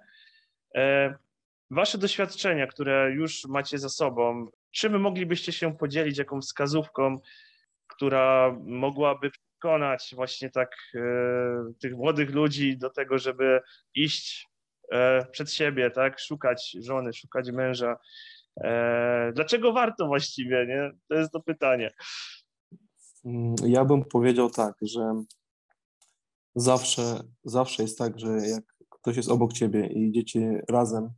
E, 0.76 1.16
wasze 1.72 1.98
doświadczenia, 1.98 2.68
które 2.68 3.12
już 3.12 3.46
macie 3.46 3.80
za 3.80 3.90
sobą, 3.90 4.48
czym 4.72 5.02
moglibyście 5.02 5.52
się 5.52 5.78
podzielić, 5.78 6.18
jaką 6.18 6.42
wskazówką, 6.42 7.20
która 7.88 8.56
mogłaby 8.64 9.32
przekonać 9.32 10.14
właśnie 10.16 10.50
tak 10.50 10.72
e, 10.96 11.00
tych 11.80 11.96
młodych 11.96 12.30
ludzi 12.30 12.78
do 12.78 12.90
tego, 12.90 13.18
żeby 13.18 13.62
iść 13.96 14.48
przed 15.32 15.52
siebie, 15.52 15.92
tak, 15.92 16.20
szukać 16.20 16.78
żony, 16.82 17.14
szukać 17.14 17.52
męża, 17.52 17.98
E, 18.58 19.32
dlaczego 19.36 19.74
warto 19.74 20.08
właściwie, 20.08 20.66
nie? 20.68 20.92
To 21.08 21.16
jest 21.16 21.32
to 21.32 21.40
pytanie. 21.40 21.94
Mm, 23.26 23.56
ja 23.66 23.86
bym 23.86 24.06
powiedział 24.06 24.50
tak, 24.50 24.76
że 24.82 25.24
zawsze, 26.56 27.24
zawsze 27.44 27.84
jest 27.84 27.98
tak, 27.98 28.20
że 28.20 28.28
jak 28.28 28.64
ktoś 28.90 29.18
jest 29.18 29.30
obok 29.30 29.54
ciebie 29.54 29.88
i 29.88 30.08
idziecie 30.08 30.62
razem, 30.70 31.10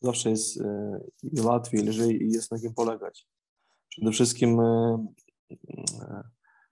zawsze 0.00 0.30
jest 0.30 0.60
e, 0.60 1.00
i 1.22 1.40
łatwiej, 1.40 1.82
lżej 1.82 2.22
i 2.22 2.32
jest 2.32 2.52
na 2.52 2.58
kim 2.58 2.74
polegać. 2.74 3.26
Przede 3.88 4.12
wszystkim 4.12 4.60
e, 4.60 5.06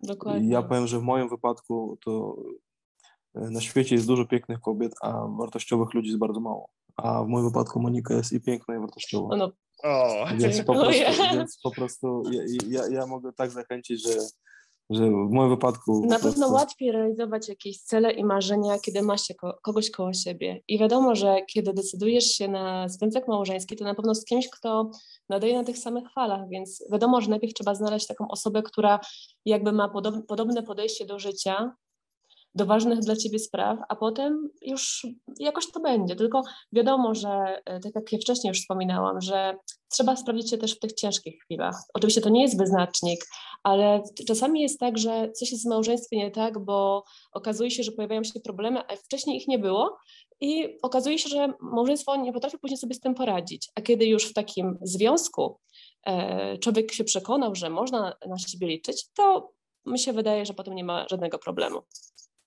Dokładnie. 0.01 0.49
ja 0.49 0.63
powiem, 0.63 0.87
że 0.87 0.99
w 0.99 1.03
moim 1.03 1.29
wypadku 1.29 1.99
to 2.05 2.37
na 3.35 3.61
świecie 3.61 3.95
jest 3.95 4.07
dużo 4.07 4.25
pięknych 4.25 4.61
kobiet, 4.61 4.93
a 5.03 5.27
wartościowych 5.39 5.95
ludzi 5.95 6.09
jest 6.09 6.19
bardzo 6.19 6.41
mało. 6.41 6.69
A 6.97 7.25
w 7.25 7.29
moim 7.29 7.45
wypadku 7.45 7.81
Monika 7.81 8.15
jest 8.15 8.33
i 8.33 8.41
piękna, 8.41 8.77
i 8.77 8.79
wartościowa. 8.79 9.37
No, 9.37 9.53
o, 9.85 10.27
więc, 10.39 10.63
po 10.63 10.75
prostu, 10.75 11.03
więc 11.33 11.59
po 11.63 11.71
prostu 11.71 12.23
ja, 12.33 12.43
ja, 12.69 12.89
ja 12.89 13.07
mogę 13.07 13.33
tak 13.33 13.51
zachęcić, 13.51 14.03
że, 14.03 14.21
że 14.91 15.07
w 15.07 15.31
moim 15.31 15.51
wypadku. 15.51 16.07
Na 16.07 16.17
pewno 16.17 16.33
prostu... 16.33 16.55
łatwiej 16.55 16.93
realizować 16.93 17.49
jakieś 17.49 17.83
cele 17.83 18.13
i 18.13 18.25
marzenia, 18.25 18.79
kiedy 18.79 19.03
masz 19.03 19.23
się 19.23 19.35
ko 19.35 19.59
kogoś 19.63 19.91
koło 19.91 20.13
siebie. 20.13 20.63
I 20.69 20.79
wiadomo, 20.79 21.15
że 21.15 21.37
kiedy 21.53 21.73
decydujesz 21.73 22.25
się 22.25 22.49
na 22.49 22.89
związek 22.89 23.29
małżeński, 23.29 23.77
to 23.77 23.85
na 23.85 23.95
pewno 23.95 24.15
z 24.15 24.25
kimś, 24.25 24.49
kto 24.49 24.91
nadaje 25.29 25.55
na 25.55 25.65
tych 25.65 25.79
samych 25.79 26.13
falach, 26.13 26.49
więc 26.49 26.85
wiadomo, 26.93 27.21
że 27.21 27.31
najpierw 27.31 27.55
trzeba 27.55 27.75
znaleźć 27.75 28.07
taką 28.07 28.29
osobę, 28.29 28.63
która 28.63 29.01
jakby 29.45 29.73
ma 29.73 29.89
podob 29.89 30.27
podobne 30.27 30.63
podejście 30.63 31.07
do 31.07 31.19
życia, 31.19 31.75
do 32.55 32.67
ważnych 32.67 32.99
dla 32.99 33.17
ciebie 33.17 33.39
spraw, 33.39 33.79
a 33.89 33.97
potem 33.97 34.51
już 34.63 35.07
jakoś 35.39 35.73
to 35.73 35.81
będzie. 35.81 36.17
Tylko 36.17 36.43
wiadomo, 36.73 37.15
że 37.15 37.63
e, 37.65 37.81
tak 37.81 37.95
jak 37.95 38.13
ja 38.13 38.19
wcześniej 38.19 38.49
już 38.49 38.61
wspominałam, 38.61 39.21
że 39.21 39.57
trzeba 39.93 40.17
sprawdzić 40.17 40.51
się 40.51 40.59
też 40.59 40.77
w 40.77 40.79
tych 40.79 40.93
ciężkich 40.93 41.43
chwilach. 41.43 41.77
Oczywiście 41.95 42.21
to 42.21 42.29
nie 42.29 42.43
jest 42.43 42.59
wyznacznik, 42.59 43.27
ale 43.63 44.03
czasami 44.27 44.61
jest 44.63 44.81
tak, 44.81 44.99
że 44.99 45.31
coś 45.33 45.53
jest 45.53 45.65
w 45.65 45.69
małżeństwie 45.69 46.17
nie 46.17 46.31
tak, 46.31 46.59
bo 46.65 47.05
okazuje 47.33 47.71
się, 47.71 47.83
że 47.83 47.93
pojawiają 47.93 48.25
się 48.25 48.41
problemy, 48.41 48.81
a 48.89 48.97
wcześniej 48.97 49.37
ich 49.37 49.49
nie 49.49 49.59
było. 49.59 49.99
I 50.41 50.79
okazuje 50.83 51.19
się, 51.19 51.29
że 51.29 51.53
małżeństwo 51.61 52.17
nie 52.17 52.33
potrafi 52.33 52.59
później 52.59 52.79
sobie 52.79 52.95
z 52.95 53.01
tym 53.01 53.15
poradzić. 53.15 53.69
A 53.75 53.81
kiedy 53.81 54.07
już 54.07 54.25
w 54.25 54.35
takim 54.35 54.79
związku 54.83 55.59
e, 56.07 56.59
człowiek 56.59 56.93
się 56.93 57.05
przekonał, 57.05 57.55
że 57.55 57.71
można 57.71 58.13
na 58.29 58.39
siebie 58.39 58.67
liczyć, 58.67 59.09
to 59.15 59.53
mi 59.87 59.99
się 59.99 60.13
wydaje, 60.13 60.47
że 60.47 60.55
potem 60.55 60.75
nie 60.75 60.85
ma 60.85 61.07
żadnego 61.11 61.39
problemu 61.39 61.83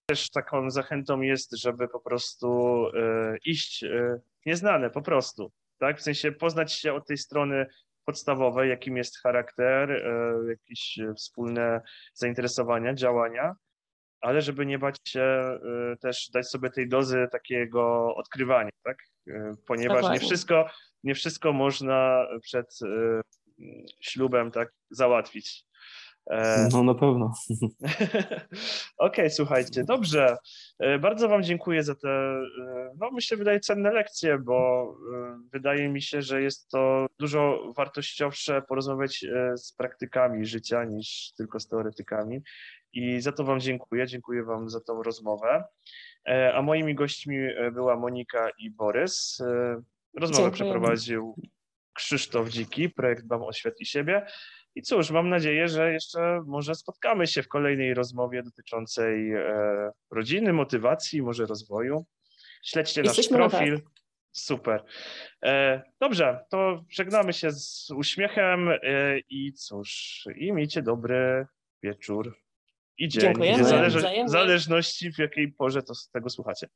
też 0.06 0.30
taką 0.30 0.72
zachętą 0.72 1.22
jest, 1.22 1.58
żeby 1.58 1.88
po 1.88 2.00
prostu 2.00 2.48
e, 2.88 3.38
iść 3.46 3.84
e, 3.84 4.20
nieznane, 4.46 4.90
po 4.90 5.02
prostu, 5.02 5.52
tak? 5.80 6.00
W 6.00 6.02
sensie 6.02 6.32
poznać 6.32 6.74
się 6.74 6.94
od 6.94 7.08
tej 7.08 7.18
strony 7.18 7.66
podstawowej, 8.06 8.70
jakim 8.70 8.98
jest 8.98 9.22
charakter, 9.22 9.92
e, 9.92 10.34
jakieś 10.50 11.00
wspólne 11.18 11.82
zainteresowania, 12.14 12.94
działania, 12.94 13.56
ale 14.22 14.42
żeby 14.42 14.66
nie 14.66 14.80
bać 14.80 14.96
się 15.08 15.60
też 16.02 16.30
dać 16.34 16.48
sobie 16.48 16.70
tej 16.70 16.90
dozy 16.90 17.28
takiego 17.32 18.16
odkrywania, 18.16 18.70
tak? 18.84 18.98
Ponieważ 19.68 20.14
nie 20.14 20.20
wszystko, 20.20 20.70
nie 21.04 21.16
wszystko 21.16 21.54
można 21.54 22.28
przed 22.42 22.80
ślubem 24.02 24.52
tak 24.52 24.72
załatwić. 24.90 25.66
E, 26.30 26.68
no 26.72 26.84
na 26.84 26.94
pewno. 26.94 27.26
Okej, 28.10 28.56
okay, 28.98 29.30
słuchajcie, 29.30 29.84
dobrze. 29.84 30.38
E, 30.80 31.00
bardzo 31.00 31.30
Wam 31.30 31.44
dziękuję 31.44 31.84
za 31.84 31.96
te, 31.96 32.10
e, 32.10 32.92
no 33.00 33.12
myślę, 33.12 33.38
wydaje 33.38 33.60
cenne 33.60 33.92
lekcje, 33.92 34.38
bo 34.40 34.88
wydaje 35.52 35.90
mi 35.90 36.02
się, 36.02 36.22
że 36.22 36.42
jest 36.42 36.70
to 36.70 37.08
dużo 37.20 37.74
wartościowsze 37.78 38.62
porozmawiać 38.62 39.26
z 39.56 39.74
praktykami 39.74 40.46
życia 40.46 40.84
niż 40.84 41.34
tylko 41.38 41.60
z 41.60 41.68
teoretykami. 41.68 42.42
I 42.94 43.22
za 43.22 43.32
to 43.32 43.44
Wam 43.44 43.60
dziękuję. 43.60 44.08
Dziękuję 44.08 44.44
Wam 44.44 44.70
za 44.70 44.82
tą 44.82 45.04
rozmowę. 45.04 45.64
A 46.54 46.62
moimi 46.62 46.96
gośćmi 46.96 47.38
była 47.74 47.96
Monika 47.96 48.50
i 48.58 48.72
Borys. 48.72 49.44
Rozmowę 50.20 50.44
Dziękuję. 50.44 50.52
przeprowadził 50.52 51.36
Krzysztof 51.94 52.50
Dziki, 52.50 52.90
projekt 52.90 53.24
Dbam 53.24 53.44
o 53.44 53.54
Świat 53.54 53.74
i 53.80 53.86
Siebie. 53.86 54.26
I 54.76 54.82
cóż, 54.82 55.12
mam 55.12 55.30
nadzieję, 55.30 55.68
że 55.68 55.94
jeszcze 55.94 56.42
może 56.46 56.76
spotkamy 56.76 57.28
się 57.28 57.44
w 57.44 57.48
kolejnej 57.48 57.94
rozmowie 57.94 58.44
dotyczącej 58.44 59.32
e, 59.34 59.92
rodziny, 60.12 60.54
motywacji, 60.54 61.22
może 61.22 61.46
rozwoju. 61.46 62.06
Śledźcie 62.64 63.02
nasz 63.02 63.18
Jesteśmy 63.18 63.38
na 63.38 63.50
profil. 63.50 63.82
Super. 64.32 64.84
E, 65.44 65.82
dobrze, 66.00 66.46
to 66.50 66.86
żegnamy 66.90 67.34
się 67.34 67.52
z 67.52 67.92
uśmiechem 67.96 68.70
e, 68.70 68.80
i 69.30 69.54
cóż, 69.54 70.24
i 70.36 70.52
miejcie 70.54 70.82
dobry 70.82 71.46
wieczór 71.84 72.38
i 72.98 73.08
dzień. 73.08 73.22
Dziękujemy, 73.22 73.64
w 73.64 73.68
zależ- 73.68 73.98
wzajemnie. 73.98 74.26
w 74.26 74.30
zależności 74.30 75.12
w 75.12 75.18
jakiej 75.18 75.52
porze 75.52 75.84
to 75.84 75.94
tego 76.14 76.30
słuchacie. 76.30 76.68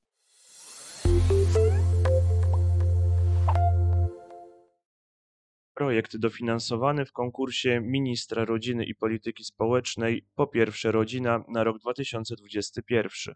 Projekt 5.78 6.18
dofinansowany 6.18 7.06
w 7.06 7.12
konkursie 7.12 7.82
Ministra 7.82 8.46
Rodziny 8.46 8.86
i 8.86 8.96
Polityki 8.96 9.44
Społecznej 9.44 10.26
Po 10.36 10.48
pierwsze 10.48 10.92
Rodzina 10.92 11.44
na 11.48 11.64
rok 11.64 11.80
2021. 11.80 13.36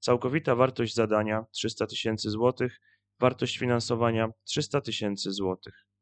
Całkowita 0.00 0.54
wartość 0.54 0.94
zadania 0.94 1.44
300 1.50 1.86
tysięcy 1.86 2.30
złotych, 2.30 2.80
wartość 3.20 3.58
finansowania 3.58 4.28
300 4.44 4.80
tysięcy 4.80 5.32
złotych. 5.32 5.87